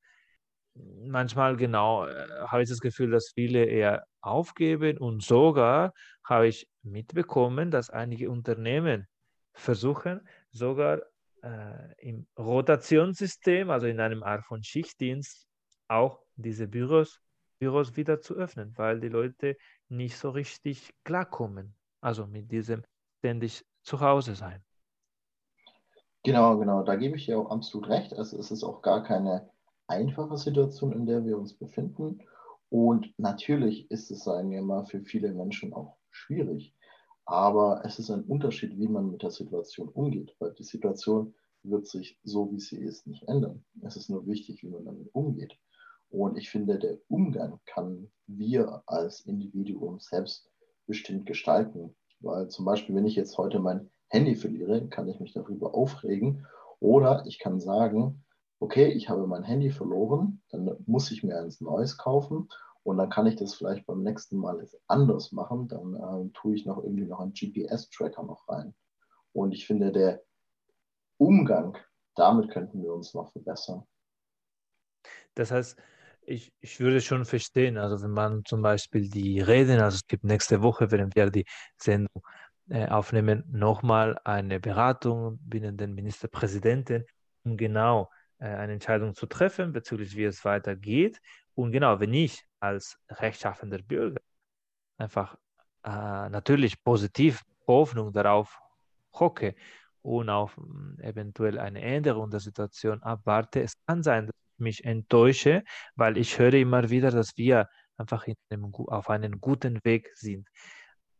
Manchmal 0.74 1.56
genau 1.56 2.06
äh, 2.06 2.26
habe 2.46 2.62
ich 2.62 2.68
das 2.68 2.80
Gefühl, 2.80 3.10
dass 3.10 3.32
viele 3.34 3.64
eher 3.66 4.06
aufgeben 4.22 4.96
und 4.98 5.22
sogar 5.22 5.92
habe 6.24 6.48
ich 6.48 6.68
mitbekommen, 6.82 7.70
dass 7.70 7.90
einige 7.90 8.30
Unternehmen 8.30 9.06
versuchen, 9.52 10.26
sogar 10.52 11.02
äh, 11.42 11.92
im 11.98 12.26
Rotationssystem, 12.38 13.70
also 13.70 13.86
in 13.86 14.00
einem 14.00 14.22
Art 14.22 14.44
von 14.44 14.62
Schichtdienst, 14.62 15.46
auch 15.88 16.20
diese 16.36 16.68
Büros, 16.68 17.20
Büros 17.58 17.96
wieder 17.96 18.20
zu 18.20 18.34
öffnen, 18.34 18.72
weil 18.76 19.00
die 19.00 19.08
Leute 19.08 19.56
nicht 19.88 20.16
so 20.16 20.30
richtig 20.30 20.92
klarkommen. 21.04 21.74
Also 22.00 22.26
mit 22.26 22.50
diesem 22.50 22.82
ständig 23.18 23.64
zu 23.82 24.00
Hause 24.00 24.34
sein. 24.34 24.64
Genau, 26.24 26.56
genau, 26.58 26.82
da 26.82 26.96
gebe 26.96 27.16
ich 27.16 27.26
dir 27.26 27.38
auch 27.38 27.50
absolut 27.50 27.88
recht. 27.88 28.14
Also 28.14 28.38
es 28.38 28.50
ist 28.50 28.64
auch 28.64 28.82
gar 28.82 29.02
keine 29.02 29.50
einfache 29.86 30.36
Situation, 30.36 30.92
in 30.92 31.06
der 31.06 31.24
wir 31.24 31.36
uns 31.36 31.54
befinden. 31.54 32.22
Und 32.68 33.12
natürlich 33.18 33.90
ist 33.90 34.10
es, 34.10 34.24
sagen 34.24 34.50
wir 34.50 34.62
mal, 34.62 34.86
für 34.86 35.02
viele 35.02 35.32
Menschen 35.32 35.72
auch 35.72 35.98
schwierig. 36.10 36.74
Aber 37.32 37.80
es 37.86 37.98
ist 37.98 38.10
ein 38.10 38.24
Unterschied, 38.24 38.78
wie 38.78 38.88
man 38.88 39.10
mit 39.10 39.22
der 39.22 39.30
Situation 39.30 39.88
umgeht, 39.88 40.36
weil 40.38 40.52
die 40.52 40.64
Situation 40.64 41.32
wird 41.62 41.86
sich 41.86 42.20
so, 42.22 42.52
wie 42.52 42.60
sie 42.60 42.76
ist, 42.76 43.06
nicht 43.06 43.22
ändern. 43.26 43.64
Es 43.80 43.96
ist 43.96 44.10
nur 44.10 44.26
wichtig, 44.26 44.62
wie 44.62 44.68
man 44.68 44.84
damit 44.84 45.08
umgeht. 45.14 45.56
Und 46.10 46.36
ich 46.36 46.50
finde, 46.50 46.78
der 46.78 46.98
Umgang 47.08 47.58
kann 47.64 48.10
wir 48.26 48.82
als 48.84 49.20
Individuum 49.20 49.98
selbstbestimmt 49.98 51.24
gestalten. 51.24 51.96
Weil 52.20 52.48
zum 52.48 52.66
Beispiel, 52.66 52.94
wenn 52.94 53.06
ich 53.06 53.16
jetzt 53.16 53.38
heute 53.38 53.60
mein 53.60 53.88
Handy 54.08 54.34
verliere, 54.34 54.86
kann 54.88 55.08
ich 55.08 55.18
mich 55.18 55.32
darüber 55.32 55.74
aufregen. 55.74 56.46
Oder 56.80 57.24
ich 57.26 57.38
kann 57.38 57.60
sagen, 57.60 58.22
okay, 58.60 58.88
ich 58.88 59.08
habe 59.08 59.26
mein 59.26 59.42
Handy 59.42 59.70
verloren, 59.70 60.42
dann 60.50 60.76
muss 60.84 61.10
ich 61.10 61.22
mir 61.22 61.38
eins 61.38 61.62
Neues 61.62 61.96
kaufen 61.96 62.50
und 62.84 62.98
dann 62.98 63.10
kann 63.10 63.26
ich 63.26 63.36
das 63.36 63.54
vielleicht 63.54 63.86
beim 63.86 64.02
nächsten 64.02 64.36
Mal 64.36 64.66
anders 64.88 65.32
machen. 65.32 65.68
Dann 65.68 65.94
äh, 65.94 66.30
tue 66.32 66.56
ich 66.56 66.66
noch 66.66 66.82
irgendwie 66.82 67.06
noch 67.06 67.20
einen 67.20 67.32
GPS-Tracker 67.32 68.22
noch 68.24 68.48
rein. 68.48 68.74
Und 69.32 69.52
ich 69.52 69.66
finde, 69.66 69.92
der 69.92 70.22
Umgang, 71.16 71.78
damit 72.16 72.50
könnten 72.50 72.82
wir 72.82 72.92
uns 72.92 73.14
noch 73.14 73.30
verbessern. 73.30 73.84
Das 75.34 75.50
heißt, 75.50 75.78
ich, 76.22 76.52
ich 76.60 76.80
würde 76.80 77.00
schon 77.00 77.24
verstehen, 77.24 77.78
also 77.78 78.02
wenn 78.02 78.10
man 78.10 78.44
zum 78.44 78.62
Beispiel 78.62 79.08
die 79.08 79.40
Reden, 79.40 79.80
also 79.80 79.96
es 79.96 80.06
gibt 80.06 80.24
nächste 80.24 80.62
Woche, 80.62 80.90
wenn 80.90 81.14
wir 81.14 81.30
die 81.30 81.44
Sendung 81.76 82.22
äh, 82.68 82.88
aufnehmen, 82.88 83.44
nochmal 83.50 84.18
eine 84.24 84.60
Beratung 84.60 85.38
binnen 85.42 85.76
den 85.76 85.94
Ministerpräsidenten, 85.94 87.04
um 87.44 87.56
genau 87.56 88.10
äh, 88.38 88.46
eine 88.46 88.74
Entscheidung 88.74 89.14
zu 89.14 89.26
treffen 89.26 89.72
bezüglich, 89.72 90.16
wie 90.16 90.24
es 90.24 90.44
weitergeht. 90.44 91.20
Und 91.54 91.72
genau, 91.72 91.98
wenn 92.00 92.14
ich 92.14 92.44
als 92.62 92.96
rechtschaffender 93.10 93.78
Bürger 93.78 94.20
einfach 94.98 95.36
äh, 95.84 96.28
natürlich 96.28 96.82
positiv 96.82 97.42
Hoffnung 97.66 98.12
darauf 98.12 98.58
hocke 99.12 99.54
und 100.02 100.30
auf 100.30 100.56
äh, 100.98 101.08
eventuell 101.08 101.58
eine 101.58 101.82
Änderung 101.82 102.30
der 102.30 102.40
Situation 102.40 103.02
abwarte, 103.02 103.62
es 103.62 103.74
kann 103.86 104.02
sein, 104.02 104.26
dass 104.26 104.34
ich 104.56 104.62
mich 104.62 104.84
enttäusche, 104.84 105.64
weil 105.96 106.16
ich 106.16 106.38
höre 106.38 106.54
immer 106.54 106.88
wieder, 106.90 107.10
dass 107.10 107.36
wir 107.36 107.68
einfach 107.96 108.26
einem, 108.50 108.72
auf 108.74 109.10
einem 109.10 109.40
guten 109.40 109.80
Weg 109.84 110.10
sind. 110.14 110.48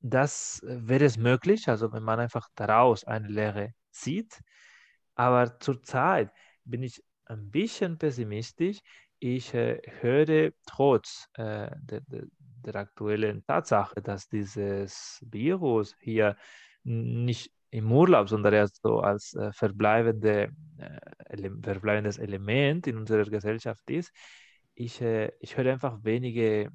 Das 0.01 0.63
äh, 0.63 0.79
wäre 0.89 1.05
es 1.05 1.17
möglich, 1.17 1.69
also 1.69 1.93
wenn 1.93 2.03
man 2.05 2.21
einfach 2.21 2.49
daraus 2.55 3.05
eine 3.05 3.29
Lehre 3.29 3.75
zieht. 3.91 4.41
Aber 5.15 5.59
zurzeit 5.59 6.31
bin 6.65 6.83
ich 6.83 7.03
ein 7.27 7.51
bisschen 7.51 7.99
pessimistisch. 7.99 8.79
Ich 9.25 9.55
äh, 9.55 9.81
höre 10.01 10.51
trotz 10.67 11.29
äh, 11.35 11.71
der, 11.81 12.01
der, 12.01 12.25
der, 12.67 12.75
aktuellen 12.75 13.47
Tatsache, 13.47 14.03
dass 14.03 14.29
dieses 14.29 15.25
Virus 15.31 15.95
hier 16.01 16.37
nicht 16.83 17.53
im 17.71 17.93
Urlaub, 17.93 18.29
sondern 18.29 18.53
erst 18.53 18.83
so 18.83 18.99
als 18.99 19.35
äh, 19.35 19.53
verbleibende, 19.53 20.51
äh, 21.29 21.51
verbleibendes 21.63 22.19
Element 22.19 22.89
in 22.89 22.97
unserer 22.97 23.25
Gesellschaft 23.31 23.89
ist. 23.91 24.13
Ich, 24.75 25.01
äh, 25.01 25.31
ich 25.39 25.57
höre 25.57 25.71
einfach 25.71 26.03
wenige 26.03 26.73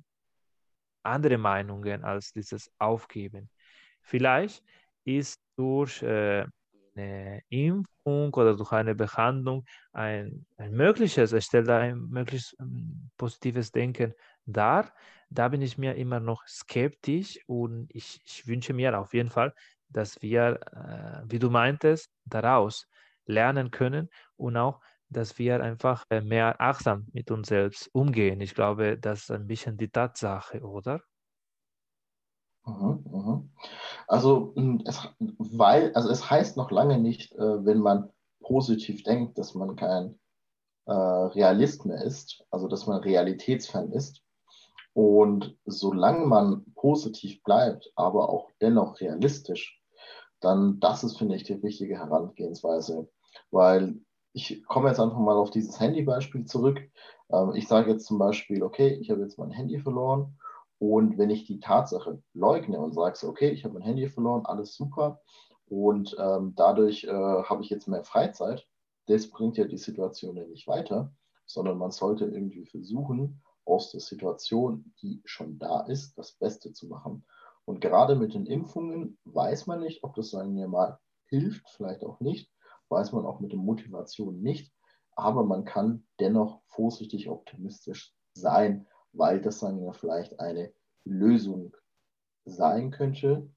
andere 1.03 1.37
Meinungen 1.37 2.05
als 2.05 2.31
dieses 2.31 2.71
Aufgeben. 2.77 3.49
Vielleicht 3.99 4.63
ist 5.03 5.41
durch 5.57 6.01
äh, 6.01 6.45
eine 6.97 7.41
Impfung 7.49 8.33
oder 8.33 8.55
durch 8.55 8.71
eine 8.71 8.95
Behandlung 8.95 9.65
ein, 9.93 10.45
ein 10.57 10.71
mögliches, 10.73 11.31
es 11.33 11.45
stellt 11.45 11.69
ein 11.69 11.97
mögliches 12.09 12.55
ähm, 12.59 13.09
positives 13.17 13.71
Denken 13.71 14.13
dar. 14.45 14.93
Da 15.29 15.49
bin 15.49 15.61
ich 15.61 15.77
mir 15.77 15.95
immer 15.95 16.19
noch 16.19 16.45
skeptisch 16.47 17.39
und 17.47 17.87
ich, 17.93 18.21
ich 18.25 18.47
wünsche 18.47 18.73
mir 18.73 18.97
auf 18.97 19.13
jeden 19.13 19.29
Fall, 19.29 19.53
dass 19.89 20.21
wir, 20.21 20.59
äh, 20.73 21.23
wie 21.31 21.39
du 21.39 21.49
meintest, 21.49 22.11
daraus 22.25 22.87
lernen 23.25 23.71
können 23.71 24.09
und 24.35 24.57
auch, 24.57 24.81
dass 25.09 25.37
wir 25.37 25.61
einfach 25.63 26.05
mehr 26.09 26.59
achtsam 26.59 27.07
mit 27.13 27.31
uns 27.31 27.47
selbst 27.47 27.89
umgehen. 27.93 28.41
Ich 28.41 28.55
glaube, 28.55 28.97
das 28.97 29.21
ist 29.23 29.31
ein 29.31 29.47
bisschen 29.47 29.77
die 29.77 29.89
Tatsache, 29.89 30.61
oder? 30.61 31.01
Mhm, 32.67 33.03
mhm. 33.09 33.49
Also, 34.07 34.53
hm, 34.55 34.83
es, 34.85 34.99
weil, 35.19 35.93
also 35.93 36.09
es 36.09 36.29
heißt 36.29 36.57
noch 36.57 36.69
lange 36.69 36.97
nicht, 36.97 37.31
äh, 37.33 37.65
wenn 37.65 37.79
man 37.79 38.09
positiv 38.41 39.03
denkt, 39.03 39.37
dass 39.37 39.55
man 39.55 39.75
kein 39.75 40.19
äh, 40.85 40.91
Realist 40.91 41.85
mehr 41.85 42.01
ist, 42.03 42.43
also 42.51 42.67
dass 42.67 42.85
man 42.85 43.01
Realitätsfan 43.01 43.91
ist. 43.91 44.21
Und 44.93 45.55
solange 45.65 46.25
man 46.25 46.65
positiv 46.75 47.41
bleibt, 47.43 47.91
aber 47.95 48.29
auch 48.29 48.49
dennoch 48.61 48.99
realistisch, 48.99 49.79
dann 50.39 50.79
das 50.79 51.03
ist, 51.03 51.17
finde 51.17 51.35
ich, 51.35 51.43
die 51.43 51.53
richtige 51.53 51.97
Herangehensweise. 51.97 53.07
Weil 53.51 53.99
ich 54.33 54.65
komme 54.65 54.89
jetzt 54.89 54.99
einfach 54.99 55.17
mal 55.17 55.35
auf 55.35 55.51
dieses 55.51 55.79
Handybeispiel 55.79 56.45
zurück. 56.45 56.81
Ähm, 57.31 57.53
ich 57.55 57.67
sage 57.67 57.91
jetzt 57.91 58.07
zum 58.07 58.17
Beispiel, 58.17 58.63
okay, 58.63 58.97
ich 58.99 59.09
habe 59.09 59.21
jetzt 59.21 59.37
mein 59.37 59.51
Handy 59.51 59.79
verloren 59.79 60.37
und 60.79 61.17
wenn 61.17 61.29
ich 61.29 61.45
die 61.45 61.59
Tatsache 61.59 62.21
leugne 62.33 62.79
und 62.79 62.93
sage, 62.93 63.17
so, 63.17 63.29
okay, 63.29 63.49
ich 63.49 63.63
habe 63.63 63.75
mein 63.75 63.83
Handy 63.83 64.07
verloren, 64.07 64.45
alles 64.45 64.75
super. 64.75 65.21
Und 65.67 66.15
ähm, 66.19 66.53
dadurch 66.55 67.03
äh, 67.03 67.09
habe 67.11 67.63
ich 67.63 67.69
jetzt 67.69 67.87
mehr 67.87 68.03
Freizeit, 68.03 68.67
das 69.07 69.29
bringt 69.29 69.57
ja 69.57 69.65
die 69.65 69.77
Situation 69.77 70.37
ja 70.37 70.45
nicht 70.45 70.67
weiter, 70.67 71.11
sondern 71.45 71.77
man 71.77 71.91
sollte 71.91 72.25
irgendwie 72.25 72.65
versuchen, 72.65 73.41
aus 73.65 73.91
der 73.91 73.99
Situation, 73.99 74.93
die 75.01 75.21
schon 75.25 75.59
da 75.59 75.81
ist, 75.81 76.17
das 76.17 76.33
Beste 76.33 76.71
zu 76.73 76.87
machen. 76.87 77.25
Und 77.65 77.81
gerade 77.81 78.15
mit 78.15 78.33
den 78.33 78.45
Impfungen 78.45 79.17
weiß 79.25 79.67
man 79.67 79.81
nicht, 79.81 80.03
ob 80.03 80.15
das, 80.15 80.29
sagen 80.29 80.55
wir 80.55 80.67
mal, 80.67 80.99
hilft, 81.25 81.69
vielleicht 81.71 82.03
auch 82.05 82.19
nicht, 82.21 82.49
weiß 82.89 83.11
man 83.11 83.25
auch 83.25 83.41
mit 83.41 83.51
der 83.51 83.59
Motivation 83.59 84.41
nicht, 84.41 84.71
aber 85.15 85.43
man 85.43 85.65
kann 85.65 86.07
dennoch 86.19 86.61
vorsichtig 86.67 87.27
optimistisch 87.29 88.15
sein, 88.33 88.87
weil 89.13 89.41
das 89.41 89.59
dann 89.59 89.81
ja 89.81 89.93
vielleicht 89.93 90.39
eine 90.39 90.73
Lösung 91.03 91.75
sein 92.45 92.91
könnte. 92.91 93.49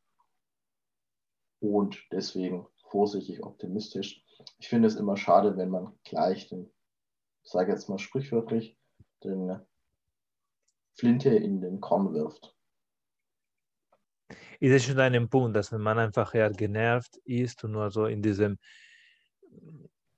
Und 1.60 1.98
deswegen 2.10 2.66
vorsichtig 2.88 3.42
optimistisch. 3.42 4.24
Ich 4.58 4.68
finde 4.68 4.88
es 4.88 4.96
immer 4.96 5.16
schade, 5.16 5.56
wenn 5.56 5.70
man 5.70 5.98
gleich 6.04 6.48
den, 6.48 6.72
ich 7.44 7.50
sage 7.50 7.72
jetzt 7.72 7.88
mal 7.88 7.98
sprichwörtlich, 7.98 8.76
den 9.22 9.60
Flinte 10.94 11.30
in 11.30 11.60
den 11.60 11.80
Korn 11.80 12.12
wirft. 12.14 12.56
Ist 14.60 14.72
es 14.72 14.84
schon 14.84 14.98
ein 14.98 15.28
Punkt, 15.28 15.56
dass 15.56 15.72
wenn 15.72 15.80
man 15.80 15.98
einfach 15.98 16.34
eher 16.34 16.50
genervt 16.50 17.16
ist 17.24 17.64
und 17.64 17.72
nur 17.72 17.90
so 17.90 18.06
in 18.06 18.22
diesem, 18.22 18.58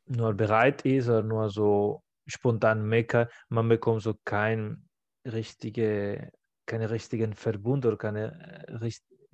nur 0.06 0.34
bereit 0.34 0.84
ist 0.84 1.08
oder 1.08 1.22
nur 1.22 1.48
so 1.50 2.02
spontan 2.26 2.86
meckert, 2.86 3.32
man 3.48 3.68
bekommt 3.68 4.02
so 4.02 4.14
kein 4.24 4.88
richtige, 5.24 6.32
keine 6.66 6.90
richtigen 6.90 7.34
Verbund 7.34 7.86
oder 7.86 7.96
keine 7.96 8.66
äh, 8.68 8.88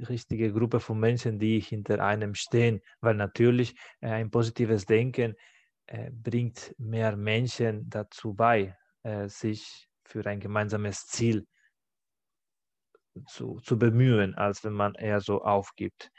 richtige 0.09 0.53
Gruppe 0.53 0.81
von 0.81 0.99
Menschen, 0.99 1.39
die 1.39 1.61
hinter 1.61 2.05
einem 2.05 2.35
stehen, 2.35 2.81
weil 3.01 3.15
natürlich 3.15 3.75
äh, 4.01 4.11
ein 4.11 4.31
positives 4.31 4.87
Denken 4.87 5.35
äh, 5.87 6.11
bringt 6.11 6.75
mehr 6.79 7.17
Menschen 7.17 7.89
dazu 7.89 8.35
bei, 8.35 8.77
äh, 9.03 9.29
sich 9.29 9.89
für 10.05 10.25
ein 10.27 10.41
gemeinsames 10.41 11.07
Ziel 11.07 11.47
zu, 13.27 13.59
zu 13.61 13.79
bemühen, 13.79 14.35
als 14.35 14.63
wenn 14.65 14.75
man 14.75 14.95
eher 14.95 15.21
so 15.21 15.43
aufgibt. 15.43 16.11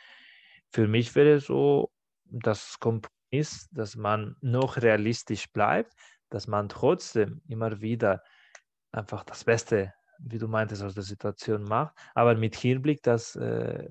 Für 0.71 0.87
mich 0.87 1.15
wäre 1.15 1.39
so 1.39 1.91
das 2.25 2.77
Kompromiss, 2.79 3.69
dass 3.71 3.95
man 3.95 4.35
noch 4.41 4.77
realistisch 4.77 5.51
bleibt, 5.51 5.93
dass 6.29 6.47
man 6.47 6.69
trotzdem 6.69 7.41
immer 7.47 7.81
wieder 7.81 8.21
einfach 8.91 9.23
das 9.23 9.43
Beste, 9.43 9.93
wie 10.19 10.37
du 10.37 10.47
meintest, 10.47 10.83
aus 10.83 10.93
der 10.93 11.03
Situation 11.03 11.63
macht, 11.63 11.95
aber 12.13 12.35
mit 12.35 12.55
Hinblick, 12.55 13.01
dass, 13.03 13.35
äh, 13.35 13.87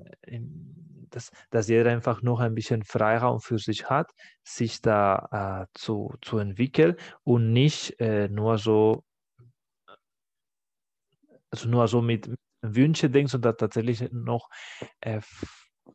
dass, 1.11 1.31
dass 1.51 1.69
jeder 1.69 1.91
einfach 1.91 2.23
noch 2.23 2.41
ein 2.41 2.55
bisschen 2.55 2.83
Freiraum 2.83 3.41
für 3.41 3.59
sich 3.59 3.89
hat, 3.89 4.11
sich 4.45 4.81
da 4.83 5.63
äh, 5.63 5.67
zu, 5.75 6.15
zu 6.23 6.39
entwickeln 6.39 6.97
und 7.25 7.53
nicht 7.53 7.99
äh, 8.01 8.29
nur 8.29 8.59
so 8.59 9.05
also 11.51 11.69
nur 11.69 11.89
so 11.89 12.03
mit 12.03 12.31
Wünsche 12.61 13.09
denkt, 13.09 13.31
sondern 13.31 13.57
tatsächlich 13.57 14.11
noch 14.13 14.49
äh, 15.01 15.21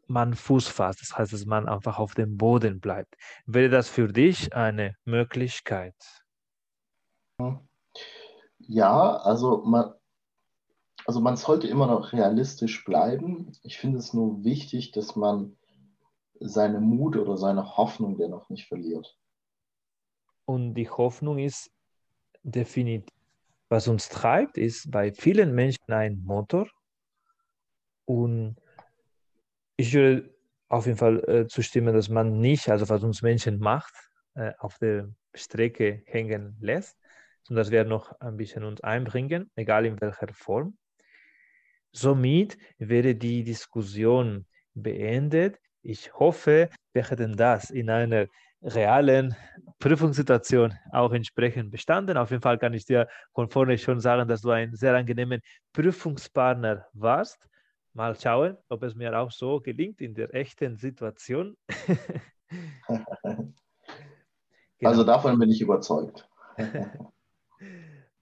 man 0.07 0.33
Fuß 0.33 0.67
fasst. 0.67 1.01
Das 1.01 1.17
heißt, 1.17 1.33
dass 1.33 1.45
man 1.45 1.67
einfach 1.67 1.99
auf 1.99 2.13
dem 2.15 2.37
Boden 2.37 2.79
bleibt. 2.79 3.15
Wäre 3.45 3.69
das 3.69 3.89
für 3.89 4.07
dich 4.07 4.53
eine 4.55 4.95
Möglichkeit? 5.05 5.95
Hm. 7.39 7.67
Ja, 8.67 9.17
also 9.17 9.63
man, 9.65 9.93
also 11.05 11.19
man 11.19 11.35
sollte 11.35 11.67
immer 11.67 11.87
noch 11.87 12.13
realistisch 12.13 12.83
bleiben. 12.85 13.51
Ich 13.63 13.77
finde 13.77 13.99
es 13.99 14.13
nur 14.13 14.43
wichtig, 14.43 14.91
dass 14.91 15.15
man 15.15 15.57
seine 16.39 16.79
Mut 16.79 17.15
oder 17.17 17.37
seine 17.37 17.77
Hoffnung 17.77 18.17
dennoch 18.17 18.49
nicht 18.49 18.67
verliert. 18.67 19.17
Und 20.45 20.73
die 20.73 20.89
Hoffnung 20.89 21.39
ist 21.39 21.71
definitiv, 22.43 23.09
was 23.69 23.87
uns 23.87 24.09
treibt, 24.09 24.57
ist 24.57 24.91
bei 24.91 25.11
vielen 25.13 25.53
Menschen 25.55 25.91
ein 25.91 26.21
Motor. 26.23 26.67
Und 28.05 28.57
ich 29.77 29.93
würde 29.93 30.33
auf 30.69 30.85
jeden 30.85 30.97
Fall 30.97 31.23
äh, 31.29 31.47
zustimmen, 31.47 31.93
dass 31.93 32.09
man 32.09 32.39
nicht, 32.39 32.69
also 32.69 32.89
was 32.89 33.03
uns 33.03 33.21
Menschen 33.21 33.59
macht, 33.59 33.93
äh, 34.35 34.51
auf 34.59 34.77
der 34.79 35.09
Strecke 35.33 36.03
hängen 36.05 36.57
lässt, 36.59 36.97
sondern 37.43 37.63
dass 37.63 37.71
wir 37.71 37.83
noch 37.83 38.11
ein 38.19 38.37
bisschen 38.37 38.63
uns 38.63 38.81
einbringen, 38.81 39.51
egal 39.55 39.85
in 39.85 39.99
welcher 40.01 40.33
Form. 40.33 40.77
Somit 41.91 42.57
wäre 42.77 43.15
die 43.15 43.43
Diskussion 43.43 44.45
beendet. 44.73 45.59
Ich 45.81 46.13
hoffe, 46.13 46.69
wir 46.93 47.09
hätten 47.09 47.35
das 47.35 47.69
in 47.69 47.89
einer 47.89 48.27
realen 48.63 49.35
Prüfungssituation 49.79 50.73
auch 50.91 51.11
entsprechend 51.11 51.69
bestanden. 51.69 52.17
Auf 52.17 52.31
jeden 52.31 52.41
Fall 52.41 52.57
kann 52.57 52.73
ich 52.73 52.85
dir 52.85 53.07
von 53.33 53.49
vorne 53.49 53.77
schon 53.77 53.99
sagen, 53.99 54.27
dass 54.27 54.41
du 54.41 54.51
ein 54.51 54.73
sehr 54.73 54.95
angenehmer 54.95 55.37
Prüfungspartner 55.73 56.85
warst. 56.93 57.47
mal 57.95 58.15
schauen, 58.19 58.57
ob 58.69 58.81
es 58.83 58.95
mir 58.95 59.15
auch 59.19 59.29
so 59.29 59.59
gelingt 59.59 60.01
in 60.01 60.15
der 60.15 60.33
echten 60.33 60.77
Situation. 60.77 61.55
genau. 63.23 63.53
Also 64.81 65.03
davon 65.03 65.37
bin 65.37 65.51
ich 65.51 65.61
überzeugt. 65.61 66.27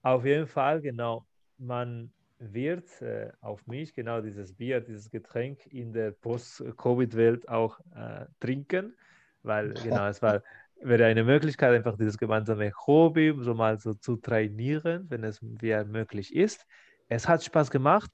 Auf 0.04 0.26
jeden 0.26 0.48
Fall, 0.48 0.82
genau. 0.82 1.26
Man 1.58 2.12
wird 2.40 3.02
äh, 3.02 3.32
auf 3.42 3.66
mich 3.68 3.94
genau 3.94 4.20
dieses 4.22 4.54
Bier, 4.54 4.82
dieses 4.82 5.12
Getränk 5.12 5.68
in 5.68 5.94
der 5.94 6.12
Post-Covid-Welt 6.12 7.48
auch 7.48 7.80
äh, 7.96 8.26
trinken, 8.40 8.98
weil 9.44 9.74
genau, 9.84 10.08
es 10.08 10.22
war, 10.22 10.42
wäre 10.82 11.06
eine 11.06 11.24
Möglichkeit, 11.24 11.74
einfach 11.74 11.98
dieses 11.98 12.18
gemeinsame 12.18 12.72
Hobby 12.88 13.36
so 13.40 13.54
mal 13.54 13.80
so 13.80 13.94
zu 13.94 14.16
trainieren, 14.16 15.06
wenn 15.10 15.24
es 15.24 15.40
wieder 15.42 15.86
möglich 15.86 16.36
ist. 16.36 16.66
Es 17.08 17.28
hat 17.28 17.44
Spaß 17.44 17.70
gemacht 17.70 18.10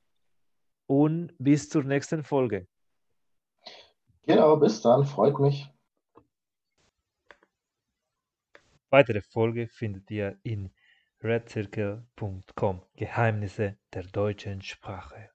und 0.88 1.34
bis 1.38 1.70
zur 1.70 1.84
nächsten 1.84 2.24
Folge. 2.24 2.68
Genau, 4.26 4.58
bis 4.58 4.82
dann, 4.82 5.06
freut 5.06 5.40
mich. 5.40 5.72
Weitere 8.90 9.22
Folge 9.22 9.68
findet 9.68 10.10
ihr 10.12 10.38
in 10.44 10.70
redcircle.com 11.24 12.84
Geheimnisse 12.96 13.78
der 13.94 14.04
deutschen 14.04 14.62
Sprache. 14.62 15.30